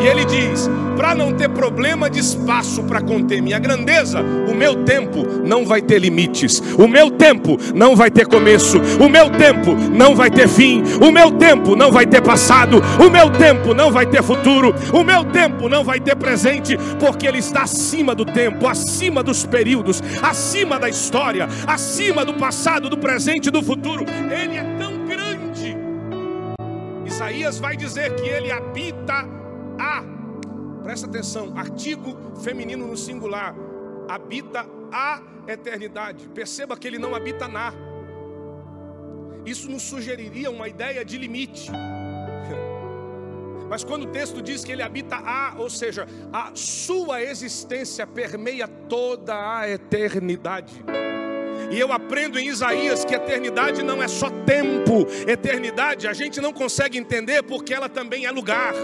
E 0.02 0.06
ele 0.06 0.25
diz: 0.25 0.68
para 0.97 1.14
não 1.14 1.32
ter 1.32 1.49
problema 1.49 2.11
de 2.11 2.18
espaço 2.18 2.82
para 2.82 3.00
conter 3.00 3.40
minha 3.40 3.59
grandeza, 3.59 4.21
o 4.21 4.54
meu 4.54 4.85
tempo 4.85 5.25
não 5.44 5.64
vai 5.64 5.80
ter 5.80 6.00
limites, 6.00 6.61
o 6.76 6.88
meu 6.88 7.09
tempo 7.11 7.56
não 7.73 7.94
vai 7.94 8.11
ter 8.11 8.26
começo, 8.26 8.80
o 9.00 9.09
meu 9.09 9.30
tempo 9.30 9.75
não 9.75 10.16
vai 10.16 10.28
ter 10.28 10.49
fim, 10.49 10.82
o 11.00 11.12
meu 11.12 11.30
tempo 11.30 11.76
não 11.76 11.92
vai 11.92 12.04
ter 12.04 12.21
passado, 12.21 12.82
o 13.00 13.09
meu 13.09 13.30
tempo 13.30 13.75
não 13.75 13.92
vai 13.92 14.04
ter 14.04 14.25
futuro, 14.25 14.75
o 14.92 15.04
meu 15.04 15.25
tempo 15.25 15.68
não 15.68 15.85
vai 15.85 16.00
ter 16.00 16.16
presente, 16.16 16.76
porque 16.99 17.26
ele 17.26 17.38
está 17.38 17.62
acima 17.62 18.12
do 18.12 18.25
tempo, 18.25 18.66
acima 18.66 19.23
dos 19.23 19.47
períodos, 19.47 20.02
acima 20.21 20.80
da 20.80 20.88
história, 20.88 21.49
acima 21.66 22.25
do 22.25 22.35
passado, 22.35 22.90
do 22.90 22.99
presente 22.99 23.47
e 23.47 23.50
do 23.52 23.62
futuro. 23.62 24.04
Ele 24.30 24.56
é 24.56 24.64
tão 24.78 25.06
grande. 25.06 25.76
Isaías 27.06 27.59
vai 27.59 27.76
dizer 27.76 28.14
que 28.14 28.28
ele 28.28 28.50
habita 28.50 29.41
a, 29.79 30.02
presta 30.83 31.07
atenção, 31.07 31.52
artigo 31.57 32.17
feminino 32.43 32.87
no 32.87 32.97
singular, 32.97 33.55
habita 34.09 34.67
a 34.93 35.21
eternidade. 35.47 36.29
Perceba 36.29 36.76
que 36.76 36.87
ele 36.87 36.99
não 36.99 37.14
habita 37.14 37.49
na. 37.49 37.73
Isso 39.45 39.71
nos 39.71 39.83
sugeriria 39.83 40.50
uma 40.50 40.69
ideia 40.69 41.05
de 41.05 41.19
limite. 41.19 41.71
Mas 43.69 43.83
quando 43.83 44.02
o 44.02 44.09
texto 44.09 44.43
diz 44.43 44.62
que 44.62 44.71
ele 44.71 44.83
habita 44.83 45.17
a, 45.17 45.55
ou 45.57 45.71
seja, 45.71 46.07
a 46.31 46.50
sua 46.55 47.23
existência 47.23 48.07
permeia 48.07 48.69
toda 48.69 49.35
a 49.59 49.67
eternidade. 49.67 50.85
E 51.71 51.81
eu 51.81 51.91
aprendo 51.91 52.38
em 52.38 52.49
Isaías 52.49 53.02
que 53.02 53.14
eternidade 53.14 53.83
não 53.83 54.02
é 54.02 54.09
só 54.09 54.29
tempo, 54.45 55.07
eternidade 55.26 56.07
a 56.07 56.12
gente 56.12 56.38
não 56.38 56.52
consegue 56.52 56.99
entender 56.99 57.43
porque 57.43 57.73
ela 57.73 57.88
também 57.88 58.26
é 58.26 58.31
lugar. 58.31 58.75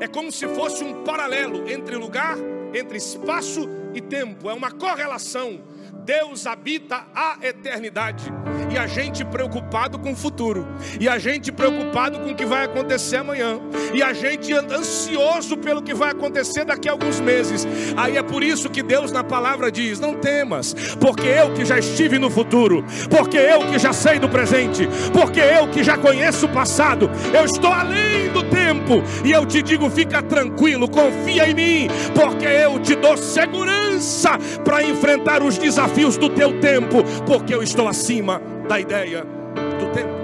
É 0.00 0.06
como 0.06 0.30
se 0.30 0.46
fosse 0.48 0.84
um 0.84 1.04
paralelo 1.04 1.68
entre 1.68 1.96
lugar, 1.96 2.36
entre 2.74 2.98
espaço 2.98 3.68
e 3.94 4.00
tempo. 4.00 4.50
É 4.50 4.54
uma 4.54 4.70
correlação. 4.70 5.60
Deus 6.04 6.46
habita 6.46 7.06
a 7.14 7.38
eternidade. 7.42 8.30
E 8.70 8.76
a 8.76 8.86
gente 8.86 9.24
preocupado 9.24 9.98
com 9.98 10.12
o 10.12 10.16
futuro. 10.16 10.66
E 11.00 11.08
a 11.08 11.18
gente 11.18 11.52
preocupado 11.52 12.18
com 12.18 12.30
o 12.30 12.34
que 12.34 12.44
vai 12.44 12.64
acontecer 12.64 13.16
amanhã. 13.16 13.60
E 13.94 14.02
a 14.02 14.12
gente 14.12 14.52
ansioso 14.52 15.56
pelo 15.56 15.82
que 15.82 15.94
vai 15.94 16.10
acontecer 16.10 16.64
daqui 16.64 16.88
a 16.88 16.92
alguns 16.92 17.20
meses. 17.20 17.66
Aí 17.96 18.16
é 18.16 18.22
por 18.22 18.42
isso 18.42 18.68
que 18.68 18.82
Deus 18.82 19.12
na 19.12 19.22
palavra 19.24 19.70
diz: 19.70 20.00
Não 20.00 20.14
temas, 20.14 20.74
porque 21.00 21.26
eu 21.26 21.54
que 21.54 21.64
já 21.64 21.78
estive 21.78 22.18
no 22.18 22.30
futuro, 22.30 22.84
porque 23.08 23.36
eu 23.36 23.60
que 23.70 23.78
já 23.78 23.92
sei 23.92 24.18
do 24.18 24.28
presente, 24.28 24.88
porque 25.12 25.40
eu 25.40 25.68
que 25.68 25.82
já 25.82 25.96
conheço 25.96 26.46
o 26.46 26.48
passado, 26.48 27.10
eu 27.32 27.44
estou 27.44 27.72
além 27.72 28.28
do 28.30 28.42
tempo. 28.44 29.02
E 29.24 29.32
eu 29.32 29.46
te 29.46 29.62
digo: 29.62 29.88
fica 29.88 30.22
tranquilo, 30.22 30.88
confia 30.88 31.48
em 31.48 31.54
mim, 31.54 31.88
porque 32.14 32.46
eu 32.46 32.78
te 32.80 32.94
dou 32.94 33.16
segurança 33.16 34.38
para 34.64 34.82
enfrentar 34.82 35.42
os 35.42 35.56
desafios 35.56 36.16
do 36.16 36.28
teu 36.28 36.60
tempo, 36.60 37.02
porque 37.26 37.54
eu 37.54 37.62
estou 37.62 37.88
acima 37.88 38.55
da 38.68 38.80
ideia 38.80 39.22
do 39.22 39.92
tempo. 39.92 40.16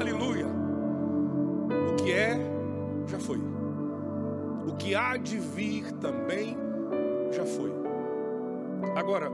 Aleluia. 0.00 0.46
O 1.90 1.96
que 1.96 2.12
é, 2.12 2.38
já 3.06 3.18
foi. 3.18 3.38
O 4.66 4.74
que 4.76 4.94
há 4.94 5.16
de 5.18 5.38
vir 5.38 5.92
também 5.92 6.56
já 7.30 7.44
foi. 7.44 7.72
Agora, 8.96 9.30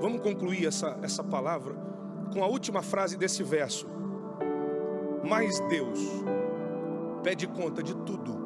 vamos 0.00 0.20
concluir 0.22 0.66
essa, 0.66 0.98
essa 1.02 1.22
palavra 1.22 1.74
com 2.32 2.42
a 2.42 2.46
última 2.46 2.82
frase 2.82 3.16
desse 3.16 3.44
verso. 3.44 3.86
Mas 5.22 5.60
Deus 5.68 6.00
pede 7.22 7.46
conta 7.46 7.80
de 7.80 7.94
tudo 7.94 8.36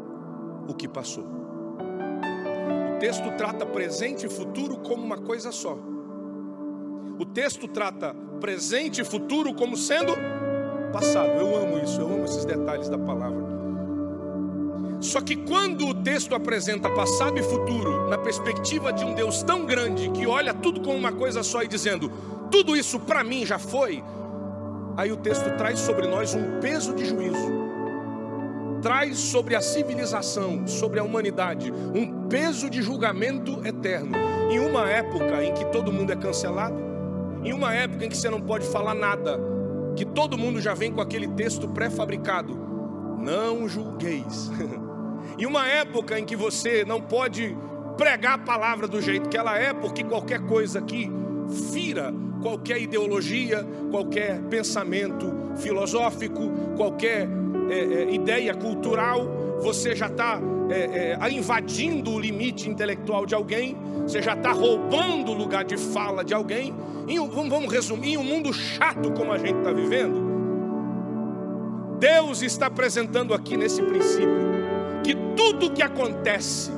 o 0.69 0.75
que 0.75 0.87
passou. 0.87 1.25
O 1.25 2.99
texto 2.99 3.31
trata 3.37 3.65
presente 3.65 4.27
e 4.27 4.29
futuro 4.29 4.77
como 4.79 5.03
uma 5.03 5.19
coisa 5.19 5.51
só. 5.51 5.79
O 7.19 7.25
texto 7.25 7.67
trata 7.67 8.15
presente 8.37 9.01
e 9.01 9.05
futuro 9.05 9.53
como 9.55 9.77
sendo 9.77 10.13
passado. 10.93 11.31
Eu 11.31 11.57
amo 11.57 11.79
isso, 11.79 12.01
eu 12.01 12.07
amo 12.07 12.25
esses 12.25 12.45
detalhes 12.45 12.89
da 12.89 12.99
palavra. 12.99 13.57
Só 15.01 15.21
que 15.21 15.37
quando 15.37 15.87
o 15.87 15.95
texto 15.95 16.35
apresenta 16.35 16.89
passado 16.91 17.39
e 17.39 17.43
futuro 17.43 18.09
na 18.09 18.17
perspectiva 18.17 18.93
de 18.93 19.05
um 19.05 19.15
Deus 19.15 19.43
tão 19.43 19.67
grande 19.67 20.11
que 20.11 20.27
olha 20.27 20.55
tudo 20.55 20.81
como 20.81 20.97
uma 20.97 21.13
coisa 21.13 21.43
só 21.43 21.63
e 21.63 21.69
dizendo: 21.69 22.11
tudo 22.51 22.77
isso 22.77 22.99
para 22.99 23.23
mim 23.23 23.45
já 23.45 23.59
foi, 23.59 24.03
aí 24.97 25.13
o 25.13 25.17
texto 25.17 25.51
traz 25.57 25.79
sobre 25.81 26.07
nós 26.07 26.35
um 26.35 26.61
peso 26.61 26.95
de 26.95 27.05
juízo. 27.05 27.57
Traz 28.81 29.19
sobre 29.19 29.57
a 29.57 29.61
civilização, 29.61 30.67
sobre 30.67 31.01
a 31.01 31.03
humanidade, 31.03 31.73
um 31.73 32.29
peso 32.29 32.71
de 32.71 32.83
julgamento 32.83 33.67
eterno. 33.67 34.17
Em 34.51 34.61
uma 34.61 34.89
época 34.89 35.43
em 35.43 35.53
que 35.53 35.65
todo 35.67 35.93
mundo 35.93 36.13
é 36.13 36.17
cancelado, 36.17 36.86
em 37.47 37.53
uma 37.53 37.73
época 37.73 38.05
em 38.05 38.09
que 38.09 38.17
você 38.17 38.29
não 38.29 38.41
pode 38.41 38.67
falar 38.67 38.95
nada, 38.95 39.39
que 39.95 40.05
todo 40.05 40.37
mundo 40.37 40.61
já 40.61 40.75
vem 40.75 40.93
com 40.93 41.01
aquele 41.01 41.29
texto 41.29 41.69
pré-fabricado, 41.69 42.55
não 43.21 43.69
julgueis. 43.69 44.51
em 45.39 45.47
uma 45.47 45.67
época 45.67 46.19
em 46.19 46.25
que 46.25 46.35
você 46.35 46.85
não 46.85 47.01
pode 47.01 47.57
pregar 47.97 48.35
a 48.35 48.39
palavra 48.39 48.89
do 48.89 49.01
jeito 49.01 49.29
que 49.29 49.37
ela 49.39 49.57
é, 49.57 49.73
porque 49.73 50.03
qualquer 50.03 50.41
coisa 50.41 50.83
que 50.83 51.09
fira 51.73 52.13
qualquer 52.43 52.83
ideologia, 52.83 53.65
qualquer 53.91 54.41
pensamento 54.43 55.33
filosófico, 55.57 56.51
qualquer 56.77 57.29
é, 57.71 57.79
é, 57.79 58.15
ideia 58.15 58.55
cultural, 58.55 59.57
você 59.61 59.95
já 59.95 60.07
está 60.07 60.41
é, 60.71 61.19
é, 61.21 61.31
invadindo 61.31 62.13
o 62.13 62.19
limite 62.19 62.69
intelectual 62.69 63.27
de 63.27 63.35
alguém, 63.35 63.77
você 64.03 64.23
já 64.23 64.35
está 64.35 64.53
roubando 64.53 65.33
o 65.33 65.35
lugar 65.35 65.65
de 65.65 65.77
fala 65.77 66.25
de 66.25 66.35
alguém. 66.35 66.75
Em, 67.09 67.19
vamos, 67.19 67.49
vamos 67.49 67.73
resumir, 67.73 68.15
em 68.15 68.17
um 68.17 68.25
mundo 68.25 68.53
chato 68.53 69.13
como 69.13 69.33
a 69.33 69.39
gente 69.39 69.59
está 69.59 69.73
vivendo, 69.73 70.27
Deus 71.99 72.43
está 72.43 72.67
apresentando 72.67 73.33
aqui 73.33 73.57
nesse 73.57 73.83
princípio 73.83 74.47
que 75.03 75.15
tudo 75.37 75.71
que 75.71 75.83
acontece, 75.83 76.71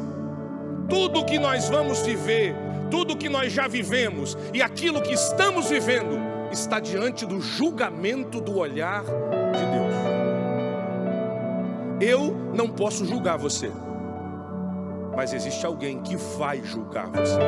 tudo 0.89 1.25
que 1.25 1.39
nós 1.39 1.69
vamos 1.69 2.03
viver, 2.03 2.55
tudo 2.91 3.17
que 3.17 3.29
nós 3.29 3.53
já 3.53 3.67
vivemos 3.67 4.37
e 4.53 4.63
aquilo 4.63 5.01
que 5.01 5.13
estamos 5.13 5.71
vivendo 5.71 6.19
está 6.53 6.79
diante 6.79 7.27
do 7.27 7.41
julgamento 7.41 8.41
do 8.41 8.59
olhar 8.59 9.03
de 9.03 9.67
Deus. 9.67 9.88
Eu 12.01 12.33
não 12.55 12.69
posso 12.69 13.05
julgar 13.05 13.37
você, 13.37 13.73
mas 15.17 15.33
existe 15.33 15.67
alguém 15.67 16.01
que 16.01 16.17
vai 16.17 16.63
julgar 16.63 17.09
você. 17.09 17.39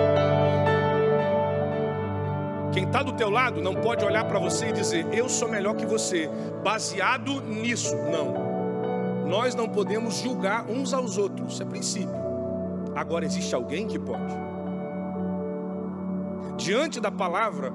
Quem 2.73 2.85
está 2.85 3.03
do 3.03 3.13
teu 3.13 3.31
lado 3.31 3.61
não 3.61 3.77
pode 3.77 4.05
olhar 4.05 4.25
para 4.25 4.41
você 4.41 4.69
e 4.69 4.73
dizer, 4.73 5.07
eu 5.13 5.29
sou 5.29 5.49
melhor 5.49 5.75
que 5.75 5.87
você, 5.87 6.29
baseado 6.65 7.41
nisso. 7.41 7.95
Não. 7.97 9.29
Nós 9.29 9.55
não 9.55 9.69
podemos 9.69 10.17
julgar 10.17 10.65
uns 10.69 10.93
aos 10.93 11.17
outros, 11.17 11.53
isso 11.53 11.63
é 11.63 11.67
princípio. 11.67 12.21
Agora 12.97 13.25
existe 13.25 13.55
alguém 13.55 13.87
que 13.87 13.99
pode. 13.99 14.37
Diante 16.57 17.01
da 17.01 17.11
palavra, 17.11 17.73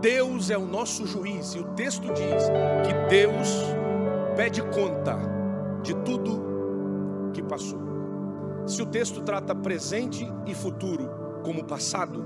Deus 0.00 0.48
é 0.50 0.56
o 0.56 0.66
nosso 0.66 1.06
juiz, 1.06 1.54
e 1.54 1.58
o 1.58 1.64
texto 1.74 2.06
diz 2.14 2.50
que 2.86 3.08
Deus 3.10 3.48
pede 4.34 4.62
conta 4.62 5.35
de 5.82 5.94
tudo 5.96 7.30
que 7.32 7.42
passou. 7.42 7.78
Se 8.66 8.82
o 8.82 8.86
texto 8.86 9.20
trata 9.20 9.54
presente 9.54 10.28
e 10.46 10.54
futuro 10.54 11.08
como 11.44 11.64
passado, 11.64 12.24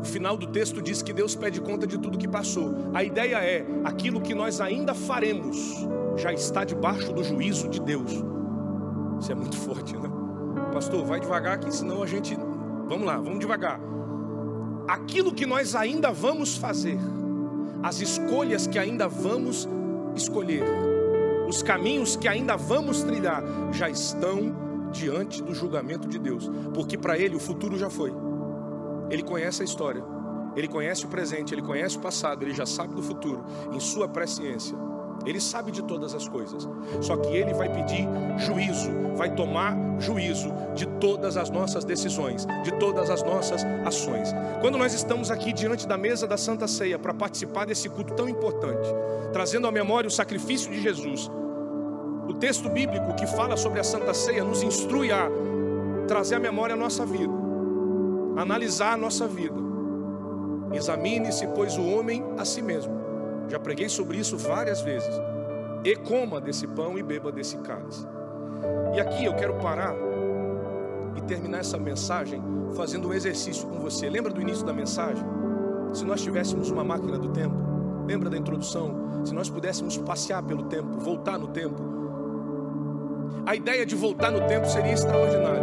o 0.00 0.04
final 0.04 0.36
do 0.36 0.48
texto 0.48 0.82
diz 0.82 1.00
que 1.00 1.12
Deus 1.12 1.34
pede 1.36 1.60
conta 1.60 1.86
de 1.86 1.96
tudo 1.96 2.18
que 2.18 2.28
passou. 2.28 2.74
A 2.92 3.04
ideia 3.04 3.36
é: 3.36 3.64
aquilo 3.84 4.20
que 4.20 4.34
nós 4.34 4.60
ainda 4.60 4.94
faremos 4.94 5.86
já 6.16 6.32
está 6.32 6.64
debaixo 6.64 7.12
do 7.12 7.22
juízo 7.22 7.68
de 7.68 7.80
Deus. 7.80 8.12
Isso 9.20 9.30
é 9.30 9.34
muito 9.34 9.56
forte, 9.62 9.96
né? 9.96 10.10
Pastor, 10.72 11.04
vai 11.04 11.20
devagar 11.20 11.54
aqui, 11.54 11.72
senão 11.72 12.02
a 12.02 12.06
gente. 12.06 12.36
Vamos 12.88 13.06
lá, 13.06 13.16
vamos 13.16 13.38
devagar. 13.38 13.80
Aquilo 14.88 15.32
que 15.32 15.46
nós 15.46 15.76
ainda 15.76 16.10
vamos 16.10 16.56
fazer, 16.56 16.98
as 17.82 18.00
escolhas 18.00 18.66
que 18.66 18.78
ainda 18.78 19.08
vamos 19.08 19.68
escolher, 20.16 20.64
os 21.48 21.62
caminhos 21.62 22.16
que 22.16 22.28
ainda 22.28 22.56
vamos 22.56 23.02
trilhar 23.02 23.42
já 23.72 23.88
estão 23.88 24.90
diante 24.92 25.42
do 25.42 25.54
julgamento 25.54 26.08
de 26.08 26.18
Deus, 26.18 26.50
porque 26.74 26.98
para 26.98 27.18
ele 27.18 27.34
o 27.34 27.40
futuro 27.40 27.78
já 27.78 27.88
foi. 27.88 28.12
Ele 29.10 29.22
conhece 29.22 29.62
a 29.62 29.64
história. 29.64 30.04
Ele 30.54 30.68
conhece 30.68 31.06
o 31.06 31.08
presente, 31.08 31.54
ele 31.54 31.62
conhece 31.62 31.96
o 31.96 32.00
passado, 32.00 32.42
ele 32.42 32.52
já 32.52 32.66
sabe 32.66 32.94
do 32.94 33.02
futuro, 33.02 33.42
em 33.72 33.80
sua 33.80 34.06
presciência. 34.06 34.76
Ele 35.24 35.40
sabe 35.40 35.70
de 35.70 35.82
todas 35.82 36.14
as 36.14 36.28
coisas. 36.28 36.68
Só 37.00 37.16
que 37.16 37.28
ele 37.28 37.54
vai 37.54 37.72
pedir 37.72 38.06
juízo, 38.38 38.90
vai 39.16 39.34
tomar 39.34 39.76
juízo 39.98 40.52
de 40.74 40.86
todas 40.86 41.36
as 41.36 41.50
nossas 41.50 41.84
decisões, 41.84 42.46
de 42.62 42.72
todas 42.78 43.10
as 43.10 43.22
nossas 43.22 43.64
ações. 43.84 44.34
Quando 44.60 44.78
nós 44.78 44.94
estamos 44.94 45.30
aqui 45.30 45.52
diante 45.52 45.86
da 45.86 45.96
mesa 45.96 46.26
da 46.26 46.36
Santa 46.36 46.66
Ceia 46.66 46.98
para 46.98 47.14
participar 47.14 47.66
desse 47.66 47.88
culto 47.88 48.14
tão 48.14 48.28
importante, 48.28 48.88
trazendo 49.32 49.66
à 49.66 49.72
memória 49.72 50.08
o 50.08 50.10
sacrifício 50.10 50.70
de 50.70 50.80
Jesus, 50.80 51.30
o 52.28 52.34
texto 52.34 52.68
bíblico 52.68 53.14
que 53.14 53.26
fala 53.26 53.56
sobre 53.56 53.80
a 53.80 53.84
Santa 53.84 54.14
Ceia 54.14 54.44
nos 54.44 54.62
instrui 54.62 55.12
a 55.12 55.28
trazer 56.06 56.36
à 56.36 56.40
memória 56.40 56.74
a 56.74 56.78
nossa 56.78 57.04
vida, 57.04 57.32
analisar 58.36 58.94
a 58.94 58.96
nossa 58.96 59.26
vida. 59.26 59.60
Examine-se, 60.72 61.46
pois, 61.48 61.76
o 61.76 61.86
homem 61.86 62.24
a 62.38 62.44
si 62.44 62.62
mesmo 62.62 63.02
já 63.52 63.58
preguei 63.58 63.88
sobre 63.88 64.16
isso 64.16 64.36
várias 64.36 64.80
vezes. 64.80 65.14
E 65.84 65.94
coma 65.96 66.40
desse 66.40 66.66
pão 66.66 66.98
e 66.98 67.02
beba 67.02 67.30
desse 67.30 67.58
cálice. 67.58 68.06
E 68.94 69.00
aqui 69.00 69.24
eu 69.24 69.34
quero 69.34 69.54
parar 69.54 69.94
e 71.16 71.20
terminar 71.22 71.58
essa 71.58 71.78
mensagem 71.78 72.42
fazendo 72.74 73.08
um 73.08 73.12
exercício 73.12 73.66
com 73.66 73.78
você. 73.78 74.08
Lembra 74.08 74.32
do 74.32 74.40
início 74.40 74.64
da 74.64 74.72
mensagem? 74.72 75.24
Se 75.92 76.04
nós 76.04 76.22
tivéssemos 76.22 76.70
uma 76.70 76.84
máquina 76.84 77.18
do 77.18 77.28
tempo, 77.28 77.56
lembra 78.06 78.30
da 78.30 78.36
introdução? 78.36 79.24
Se 79.24 79.34
nós 79.34 79.48
pudéssemos 79.48 79.96
passear 79.98 80.42
pelo 80.42 80.64
tempo, 80.64 80.98
voltar 80.98 81.38
no 81.38 81.48
tempo. 81.48 81.82
A 83.46 83.54
ideia 83.54 83.84
de 83.84 83.94
voltar 83.94 84.30
no 84.30 84.46
tempo 84.46 84.66
seria 84.66 84.92
extraordinária. 84.92 85.62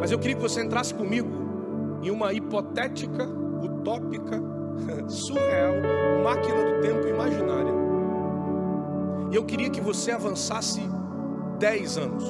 Mas 0.00 0.10
eu 0.10 0.18
queria 0.18 0.36
que 0.36 0.42
você 0.42 0.62
entrasse 0.62 0.94
comigo 0.94 1.30
em 2.02 2.10
uma 2.10 2.32
hipotética, 2.32 3.28
utópica 3.62 4.40
surreal, 5.08 5.74
máquina 6.24 6.64
do 6.64 6.80
tempo 6.80 7.06
imaginária. 7.06 7.72
E 9.30 9.36
eu 9.36 9.44
queria 9.44 9.70
que 9.70 9.80
você 9.80 10.10
avançasse 10.10 10.82
10 11.62 11.96
anos. 11.96 12.24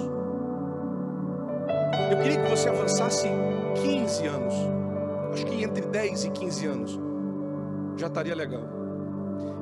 Eu 2.11 2.19
queria 2.19 2.43
que 2.43 2.51
você 2.51 2.69
avançasse 2.69 3.27
15 3.83 4.27
anos. 4.27 4.55
Acho 5.33 5.47
que 5.47 5.65
entre 5.65 5.87
10 5.87 6.27
e 6.27 6.31
15 6.31 6.67
anos 6.67 7.01
já 7.97 8.09
estaria 8.09 8.35
legal. 8.35 8.61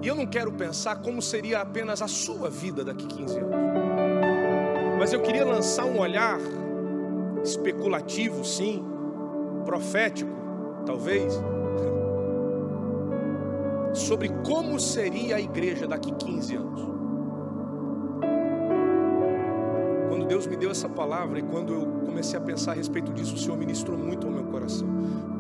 E 0.02 0.08
eu 0.08 0.16
não 0.16 0.26
quero 0.26 0.50
pensar 0.50 0.96
como 0.96 1.22
seria 1.22 1.60
apenas 1.60 2.02
a 2.02 2.08
sua 2.08 2.50
vida 2.50 2.82
daqui 2.82 3.06
15 3.06 3.38
anos. 3.38 3.54
Mas 4.98 5.12
eu 5.12 5.22
queria 5.22 5.44
lançar 5.44 5.84
um 5.84 6.00
olhar 6.00 6.40
especulativo, 7.44 8.44
sim, 8.44 8.84
profético, 9.64 10.32
talvez 10.84 11.32
sobre 13.94 14.30
como 14.44 14.80
seria 14.80 15.36
a 15.36 15.40
igreja 15.40 15.86
daqui 15.86 16.10
15 16.10 16.56
anos. 16.56 16.99
Deus 20.30 20.46
me 20.46 20.54
deu 20.54 20.70
essa 20.70 20.88
palavra 20.88 21.40
e 21.40 21.42
quando 21.42 21.74
eu 21.74 21.84
comecei 22.06 22.38
a 22.38 22.40
pensar 22.40 22.70
a 22.70 22.74
respeito 22.74 23.12
disso, 23.12 23.34
o 23.34 23.36
Senhor 23.36 23.58
ministrou 23.58 23.98
muito 23.98 24.28
ao 24.28 24.32
meu 24.32 24.44
coração. 24.44 24.86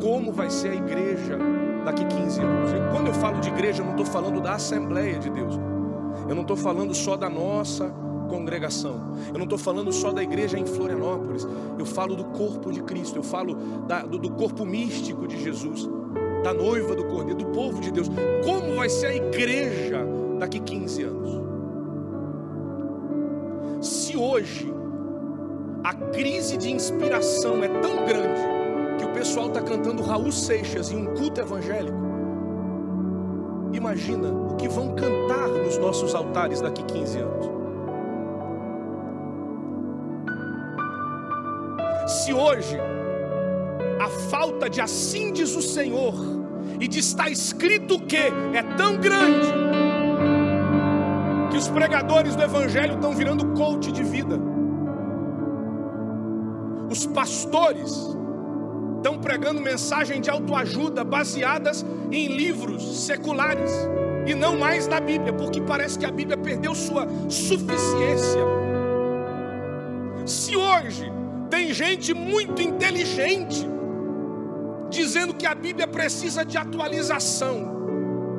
Como 0.02 0.32
vai 0.32 0.50
ser 0.50 0.70
a 0.70 0.74
igreja 0.74 1.38
daqui 1.84 2.04
15 2.04 2.40
anos? 2.40 2.72
E 2.72 2.90
quando 2.90 3.06
eu 3.06 3.14
falo 3.14 3.38
de 3.38 3.50
igreja, 3.50 3.82
eu 3.82 3.84
não 3.84 3.92
estou 3.92 4.04
falando 4.04 4.40
da 4.40 4.54
Assembleia 4.54 5.16
de 5.20 5.30
Deus. 5.30 5.54
Eu 6.28 6.34
não 6.34 6.42
estou 6.42 6.56
falando 6.56 6.92
só 6.92 7.16
da 7.16 7.30
nossa 7.30 7.88
congregação. 8.28 9.14
Eu 9.28 9.38
não 9.38 9.44
estou 9.44 9.56
falando 9.56 9.92
só 9.92 10.10
da 10.10 10.24
igreja 10.24 10.58
em 10.58 10.66
Florianópolis. 10.66 11.46
Eu 11.78 11.86
falo 11.86 12.16
do 12.16 12.24
corpo 12.24 12.72
de 12.72 12.82
Cristo. 12.82 13.16
Eu 13.16 13.22
falo 13.22 13.54
da, 13.86 14.02
do, 14.02 14.18
do 14.18 14.32
corpo 14.32 14.66
místico 14.66 15.28
de 15.28 15.40
Jesus 15.40 15.88
da 16.42 16.52
noiva 16.52 16.96
do 16.96 17.04
Cordeiro, 17.04 17.38
do 17.38 17.46
povo 17.52 17.80
de 17.80 17.92
Deus. 17.92 18.08
Como 18.44 18.74
vai 18.74 18.88
ser 18.88 19.06
a 19.06 19.14
igreja 19.14 20.04
daqui 20.40 20.58
15 20.58 21.02
anos? 21.04 21.40
Se 23.80 24.16
hoje 24.16 24.79
a 25.82 25.94
crise 25.94 26.56
de 26.56 26.70
inspiração 26.70 27.62
é 27.64 27.68
tão 27.80 28.04
grande 28.04 28.40
que 28.98 29.04
o 29.04 29.12
pessoal 29.12 29.48
está 29.48 29.62
cantando 29.62 30.02
Raul 30.02 30.30
Seixas 30.30 30.90
em 30.90 30.96
um 30.96 31.14
culto 31.14 31.40
evangélico, 31.40 31.98
imagina 33.72 34.28
o 34.28 34.56
que 34.56 34.68
vão 34.68 34.94
cantar 34.94 35.48
nos 35.48 35.78
nossos 35.78 36.14
altares 36.14 36.60
daqui 36.60 36.82
15 36.82 37.18
anos. 37.18 37.50
Se 42.06 42.32
hoje 42.32 42.76
a 44.00 44.08
falta 44.28 44.68
de 44.68 44.80
assim 44.80 45.32
diz 45.32 45.54
o 45.54 45.62
Senhor, 45.62 46.14
e 46.80 46.88
de 46.88 46.98
estar 46.98 47.30
escrito 47.30 48.00
que 48.00 48.16
é 48.16 48.62
tão 48.76 48.96
grande, 48.96 49.52
que 51.50 51.58
os 51.58 51.68
pregadores 51.68 52.34
do 52.34 52.42
Evangelho 52.42 52.94
estão 52.94 53.12
virando 53.12 53.46
coach 53.48 53.92
de 53.92 54.02
vida, 54.02 54.49
os 56.90 57.06
pastores 57.06 58.16
estão 58.96 59.18
pregando 59.18 59.60
mensagem 59.60 60.20
de 60.20 60.28
autoajuda 60.28 61.04
baseadas 61.04 61.86
em 62.10 62.26
livros 62.26 63.06
seculares 63.06 63.70
e 64.26 64.34
não 64.34 64.58
mais 64.58 64.86
na 64.86 65.00
Bíblia, 65.00 65.32
porque 65.32 65.60
parece 65.60 65.98
que 65.98 66.04
a 66.04 66.10
Bíblia 66.10 66.36
perdeu 66.36 66.74
sua 66.74 67.06
suficiência. 67.28 68.40
Se 70.26 70.54
hoje 70.56 71.10
tem 71.48 71.72
gente 71.72 72.12
muito 72.12 72.60
inteligente, 72.60 73.66
dizendo 74.90 75.32
que 75.32 75.46
a 75.46 75.54
Bíblia 75.54 75.86
precisa 75.86 76.44
de 76.44 76.58
atualização, 76.58 77.80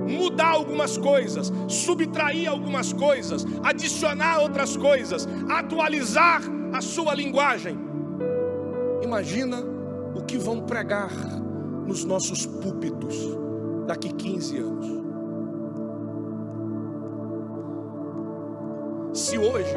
mudar 0.08 0.50
algumas 0.50 0.98
coisas, 0.98 1.52
subtrair 1.68 2.48
algumas 2.48 2.94
coisas, 2.94 3.46
adicionar 3.64 4.40
outras 4.40 4.78
coisas, 4.78 5.28
atualizar 5.50 6.42
a 6.74 6.82
sua 6.82 7.14
linguagem. 7.16 7.91
Imagina 9.12 9.58
o 10.16 10.22
que 10.22 10.38
vão 10.38 10.62
pregar 10.62 11.12
nos 11.86 12.06
nossos 12.06 12.46
púlpitos 12.46 13.14
daqui 13.86 14.08
15 14.14 14.58
anos. 14.58 14.86
Se 19.14 19.38
hoje 19.38 19.76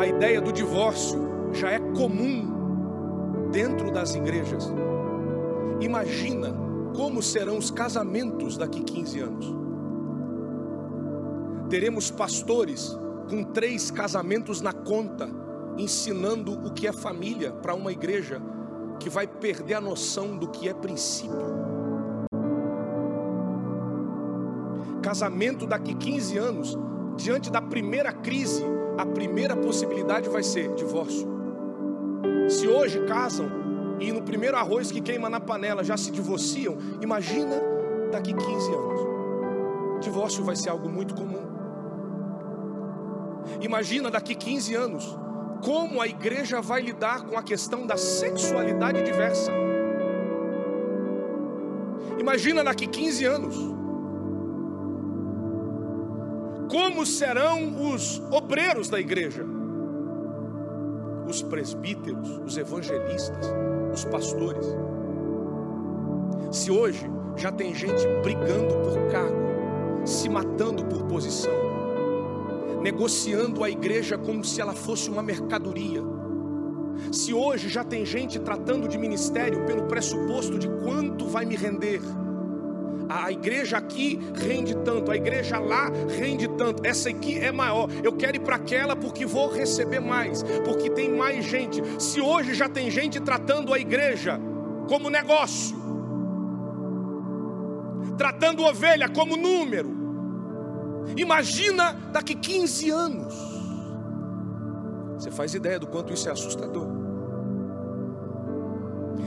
a 0.00 0.06
ideia 0.06 0.40
do 0.40 0.50
divórcio 0.50 1.52
já 1.52 1.70
é 1.72 1.78
comum 1.78 3.50
dentro 3.50 3.90
das 3.90 4.14
igrejas, 4.14 4.72
Imagina 5.78 6.54
como 6.96 7.22
serão 7.22 7.58
os 7.58 7.70
casamentos 7.70 8.56
daqui 8.56 8.82
15 8.82 9.20
anos. 9.20 9.54
Teremos 11.68 12.10
pastores 12.10 12.98
com 13.28 13.44
três 13.44 13.90
casamentos 13.90 14.62
na 14.62 14.72
conta, 14.72 15.28
ensinando 15.76 16.52
o 16.52 16.72
que 16.72 16.86
é 16.86 16.92
família 16.92 17.52
para 17.52 17.74
uma 17.74 17.92
igreja 17.92 18.40
que 19.02 19.10
vai 19.10 19.26
perder 19.26 19.74
a 19.74 19.80
noção 19.80 20.36
do 20.36 20.48
que 20.48 20.68
é 20.68 20.72
princípio. 20.72 21.36
Casamento 25.02 25.66
daqui 25.66 25.92
15 25.92 26.38
anos, 26.38 26.78
diante 27.16 27.50
da 27.50 27.60
primeira 27.60 28.12
crise, 28.12 28.62
a 28.96 29.04
primeira 29.04 29.56
possibilidade 29.56 30.28
vai 30.28 30.44
ser 30.44 30.72
divórcio. 30.74 31.26
Se 32.48 32.68
hoje 32.68 33.04
casam, 33.06 33.50
e 33.98 34.12
no 34.12 34.22
primeiro 34.22 34.56
arroz 34.56 34.92
que 34.92 35.00
queima 35.00 35.28
na 35.28 35.40
panela 35.40 35.82
já 35.82 35.96
se 35.96 36.12
divorciam, 36.12 36.76
imagina 37.00 37.56
daqui 38.12 38.32
15 38.32 38.72
anos. 38.72 39.00
Divórcio 40.00 40.44
vai 40.44 40.54
ser 40.54 40.70
algo 40.70 40.88
muito 40.88 41.14
comum. 41.14 41.42
Imagina 43.60 44.10
daqui 44.10 44.36
15 44.36 44.74
anos 44.74 45.18
como 45.62 46.00
a 46.00 46.06
igreja 46.06 46.60
vai 46.60 46.82
lidar 46.82 47.24
com 47.24 47.38
a 47.38 47.42
questão 47.42 47.86
da 47.86 47.96
sexualidade 47.96 49.02
diversa. 49.02 49.52
Imagina 52.18 52.64
daqui 52.64 52.86
15 52.86 53.24
anos 53.24 53.56
como 56.68 57.04
serão 57.04 57.92
os 57.92 58.18
obreiros 58.30 58.88
da 58.88 58.98
igreja, 58.98 59.44
os 61.28 61.42
presbíteros, 61.42 62.40
os 62.46 62.56
evangelistas, 62.56 63.52
os 63.92 64.04
pastores. 64.06 64.66
Se 66.50 66.70
hoje 66.70 67.06
já 67.36 67.52
tem 67.52 67.74
gente 67.74 68.06
brigando 68.22 68.74
por 68.78 69.10
cargo, 69.10 70.06
se 70.06 70.28
matando 70.28 70.84
por 70.86 71.04
posição, 71.04 71.52
negociando 72.82 73.62
a 73.62 73.70
igreja 73.70 74.18
como 74.18 74.44
se 74.44 74.60
ela 74.60 74.74
fosse 74.74 75.08
uma 75.08 75.22
mercadoria. 75.22 76.02
Se 77.10 77.32
hoje 77.32 77.68
já 77.68 77.84
tem 77.84 78.04
gente 78.04 78.38
tratando 78.38 78.88
de 78.88 78.98
ministério 78.98 79.64
pelo 79.64 79.84
pressuposto 79.84 80.58
de 80.58 80.68
quanto 80.68 81.26
vai 81.26 81.44
me 81.44 81.56
render, 81.56 82.00
a 83.08 83.30
igreja 83.30 83.76
aqui 83.76 84.18
rende 84.34 84.74
tanto, 84.76 85.10
a 85.10 85.16
igreja 85.16 85.58
lá 85.58 85.90
rende 86.18 86.48
tanto, 86.48 86.86
essa 86.86 87.10
aqui 87.10 87.38
é 87.38 87.52
maior. 87.52 87.88
Eu 88.02 88.12
quero 88.12 88.36
ir 88.36 88.40
para 88.40 88.56
aquela 88.56 88.96
porque 88.96 89.26
vou 89.26 89.50
receber 89.50 90.00
mais, 90.00 90.42
porque 90.64 90.90
tem 90.90 91.10
mais 91.10 91.44
gente. 91.44 91.82
Se 91.98 92.20
hoje 92.20 92.54
já 92.54 92.68
tem 92.68 92.90
gente 92.90 93.20
tratando 93.20 93.72
a 93.74 93.78
igreja 93.78 94.40
como 94.88 95.10
negócio, 95.10 95.76
tratando 98.16 98.62
ovelha 98.62 99.08
como 99.08 99.36
número. 99.36 100.01
Imagina 101.16 101.92
daqui 102.12 102.34
15 102.34 102.90
anos. 102.90 103.34
Você 105.16 105.30
faz 105.30 105.54
ideia 105.54 105.78
do 105.78 105.86
quanto 105.86 106.12
isso 106.12 106.28
é 106.28 106.32
assustador? 106.32 106.86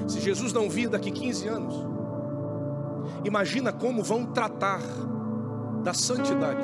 Se 0.07 0.19
Jesus 0.19 0.53
não 0.53 0.69
vir 0.69 0.89
daqui 0.89 1.11
15 1.11 1.47
anos, 1.47 1.75
imagina 3.23 3.71
como 3.71 4.03
vão 4.03 4.25
tratar 4.25 4.81
da 5.83 5.93
santidade. 5.93 6.61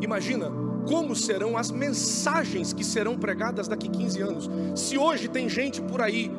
Imagina 0.00 0.50
como 0.86 1.14
serão 1.14 1.56
as 1.56 1.70
mensagens 1.70 2.72
que 2.72 2.84
serão 2.84 3.18
pregadas 3.18 3.68
daqui 3.68 3.88
15 3.88 4.22
anos. 4.22 4.50
Se 4.74 4.96
hoje 4.96 5.28
tem 5.28 5.48
gente 5.48 5.82
por 5.82 6.00
aí 6.00 6.30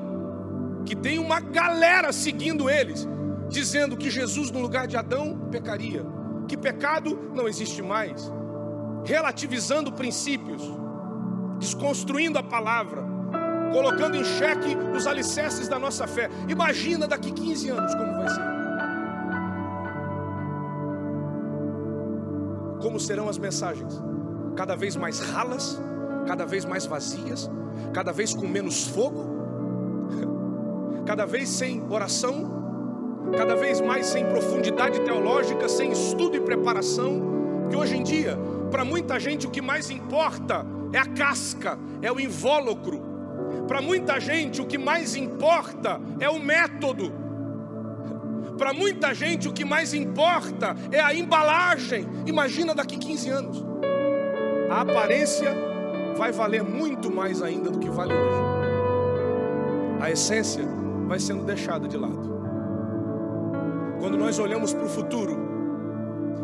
que 0.85 0.95
tem 0.95 1.19
uma 1.19 1.39
galera 1.39 2.11
seguindo 2.11 2.69
eles, 2.69 3.07
dizendo 3.49 3.97
que 3.97 4.09
Jesus 4.09 4.51
no 4.51 4.59
lugar 4.59 4.87
de 4.87 4.95
Adão 4.95 5.37
pecaria, 5.51 6.05
que 6.47 6.55
pecado 6.55 7.31
não 7.33 7.47
existe 7.47 7.81
mais, 7.81 8.31
relativizando 9.03 9.91
princípios, 9.91 10.61
desconstruindo 11.59 12.37
a 12.39 12.43
palavra, 12.43 13.03
colocando 13.73 14.15
em 14.15 14.23
xeque 14.23 14.77
os 14.95 15.05
alicerces 15.05 15.67
da 15.67 15.77
nossa 15.77 16.07
fé. 16.07 16.29
Imagina 16.47 17.07
daqui 17.07 17.31
15 17.31 17.69
anos 17.69 17.95
como 17.95 18.13
vai 18.13 18.29
ser. 18.29 18.49
Como 22.81 22.99
serão 22.99 23.27
as 23.27 23.37
mensagens? 23.37 24.01
cada 24.59 24.75
vez 24.75 24.97
mais 24.97 25.19
ralas, 25.21 25.81
cada 26.27 26.45
vez 26.45 26.65
mais 26.65 26.85
vazias, 26.85 27.49
cada 27.93 28.11
vez 28.11 28.33
com 28.33 28.45
menos 28.45 28.87
fogo, 28.87 29.25
cada 31.07 31.25
vez 31.25 31.47
sem 31.47 31.81
oração, 31.89 32.58
cada 33.37 33.55
vez 33.55 33.81
mais 33.81 34.05
sem 34.07 34.25
profundidade 34.25 35.01
teológica, 35.01 35.67
sem 35.67 35.91
estudo 35.91 36.37
e 36.37 36.41
preparação, 36.41 37.21
porque 37.61 37.75
hoje 37.75 37.97
em 37.97 38.03
dia, 38.03 38.37
para 38.71 38.83
muita 38.83 39.19
gente, 39.19 39.47
o 39.47 39.49
que 39.49 39.61
mais 39.61 39.89
importa 39.89 40.65
é 40.91 40.97
a 40.97 41.05
casca, 41.05 41.77
é 42.01 42.11
o 42.11 42.19
invólucro. 42.19 43.01
Para 43.67 43.81
muita 43.81 44.19
gente, 44.19 44.61
o 44.61 44.65
que 44.65 44.77
mais 44.77 45.15
importa 45.15 45.99
é 46.19 46.29
o 46.29 46.39
método. 46.39 47.11
Para 48.57 48.73
muita 48.73 49.13
gente, 49.13 49.47
o 49.47 49.53
que 49.53 49.63
mais 49.63 49.93
importa 49.93 50.75
é 50.91 50.99
a 50.99 51.13
embalagem. 51.13 52.05
Imagina 52.25 52.73
daqui 52.73 52.97
15 52.97 53.29
anos 53.29 53.69
a 54.69 54.81
aparência 54.81 55.51
vai 56.15 56.31
valer 56.31 56.63
muito 56.63 57.11
mais 57.11 57.41
ainda 57.41 57.71
do 57.71 57.79
que 57.79 57.89
vale 57.89 58.13
hoje. 58.13 58.41
A 59.99 60.11
essência 60.11 60.63
vai 61.07 61.19
sendo 61.19 61.43
deixada 61.43 61.87
de 61.87 61.97
lado. 61.97 62.38
Quando 63.99 64.17
nós 64.17 64.39
olhamos 64.39 64.73
para 64.73 64.85
o 64.85 64.89
futuro 64.89 65.37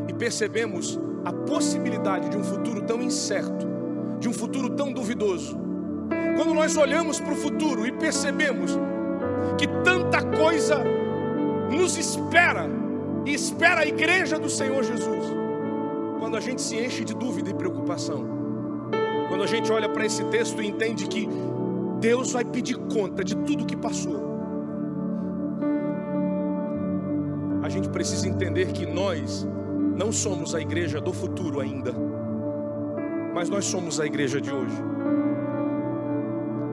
e 0.07 0.13
percebemos 0.13 0.99
a 1.23 1.31
possibilidade 1.31 2.29
de 2.29 2.37
um 2.37 2.43
futuro 2.43 2.81
tão 2.81 3.01
incerto, 3.01 3.65
de 4.19 4.27
um 4.27 4.33
futuro 4.33 4.69
tão 4.71 4.91
duvidoso, 4.91 5.57
quando 6.35 6.53
nós 6.53 6.75
olhamos 6.75 7.19
para 7.19 7.33
o 7.33 7.35
futuro 7.35 7.87
e 7.87 7.91
percebemos 7.93 8.77
que 9.57 9.67
tanta 9.83 10.21
coisa 10.21 10.83
nos 11.71 11.97
espera 11.97 12.69
e 13.25 13.33
espera 13.33 13.81
a 13.81 13.85
igreja 13.85 14.37
do 14.37 14.49
Senhor 14.49 14.83
Jesus, 14.83 15.25
quando 16.19 16.35
a 16.35 16.39
gente 16.39 16.61
se 16.61 16.77
enche 16.77 17.03
de 17.03 17.13
dúvida 17.13 17.49
e 17.49 17.53
preocupação. 17.53 18.35
Quando 19.29 19.43
a 19.43 19.47
gente 19.47 19.71
olha 19.71 19.89
para 19.89 20.05
esse 20.05 20.23
texto 20.25 20.61
e 20.61 20.67
entende 20.67 21.07
que 21.07 21.27
Deus 21.99 22.33
vai 22.33 22.45
pedir 22.45 22.77
conta 22.77 23.23
de 23.23 23.35
tudo 23.35 23.65
que 23.65 23.75
passou. 23.75 24.34
A 27.65 27.69
gente 27.69 27.89
precisa 27.89 28.29
entender 28.29 28.67
que 28.73 28.85
nós 28.85 29.43
não 29.97 30.11
somos 30.11 30.53
a 30.53 30.61
igreja 30.61 31.01
do 31.01 31.11
futuro 31.11 31.59
ainda, 31.59 31.91
mas 33.33 33.49
nós 33.49 33.65
somos 33.65 33.99
a 33.99 34.05
igreja 34.05 34.39
de 34.39 34.51
hoje. 34.51 34.75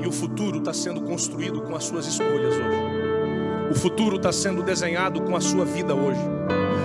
E 0.01 0.07
o 0.07 0.13
futuro 0.13 0.59
está 0.59 0.75
sendo 0.75 1.01
construído 1.01 1.63
com 1.63 1.75
as 1.75 1.85
suas 1.85 2.07
escolhas 2.07 2.55
hoje. 2.57 3.71
O 3.71 3.75
futuro 3.75 4.17
está 4.17 4.31
sendo 4.31 4.63
desenhado 4.63 5.23
com 5.23 5.35
a 5.35 5.41
sua 5.41 5.65
vida 5.65 5.95
hoje. 5.95 6.21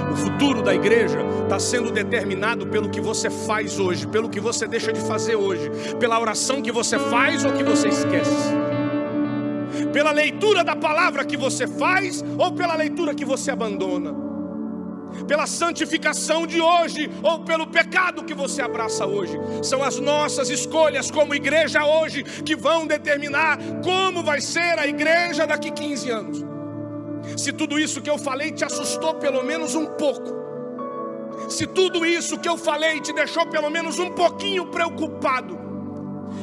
O 0.10 0.16
futuro 0.16 0.62
da 0.62 0.74
igreja 0.74 1.20
está 1.44 1.60
sendo 1.60 1.92
determinado 1.92 2.66
pelo 2.68 2.90
que 2.90 3.02
você 3.02 3.30
faz 3.30 3.78
hoje, 3.78 4.08
pelo 4.08 4.30
que 4.30 4.40
você 4.40 4.66
deixa 4.70 4.94
de 4.94 5.02
fazer 5.02 5.36
hoje, 5.36 5.70
pela 6.00 6.18
oração 6.18 6.62
que 6.62 6.72
você 6.72 6.98
faz 6.98 7.44
ou 7.44 7.52
que 7.52 7.64
você 7.64 7.90
esquece, 7.90 8.54
pela 9.98 10.12
leitura 10.12 10.64
da 10.64 10.76
palavra 10.76 11.26
que 11.26 11.36
você 11.36 11.66
faz 11.66 12.24
ou 12.38 12.52
pela 12.52 12.76
leitura 12.76 13.16
que 13.16 13.26
você 13.26 13.50
abandona, 13.50 14.14
pela 15.28 15.48
santificação 15.48 16.46
de 16.46 16.62
hoje 16.62 17.10
ou 17.24 17.40
pelo 17.40 17.66
pecado 17.66 18.24
que 18.24 18.36
você 18.36 18.62
abraça 18.62 19.08
hoje. 19.08 19.36
São 19.64 19.84
as 19.84 20.00
nossas 20.00 20.52
escolhas 20.52 21.10
como 21.10 21.34
igreja 21.34 21.84
hoje 21.84 22.22
que 22.22 22.56
vão 22.56 22.86
determinar 22.86 23.58
como 23.84 24.22
vai 24.22 24.40
ser 24.40 24.78
a 24.78 24.86
igreja 24.86 25.48
daqui 25.48 25.72
15 25.72 26.12
anos. 26.12 26.46
Se 27.36 27.52
tudo 27.52 27.80
isso 27.80 28.00
que 28.00 28.10
eu 28.12 28.20
falei 28.20 28.52
te 28.52 28.64
assustou 28.64 29.16
pelo 29.16 29.44
menos 29.44 29.74
um 29.74 29.88
pouco, 29.88 30.32
se 31.50 31.66
tudo 31.66 32.06
isso 32.06 32.38
que 32.38 32.48
eu 32.48 32.56
falei 32.56 33.02
te 33.02 33.12
deixou 33.14 33.48
pelo 33.48 33.72
menos 33.72 33.98
um 33.98 34.12
pouquinho 34.12 34.68
preocupado, 34.68 35.67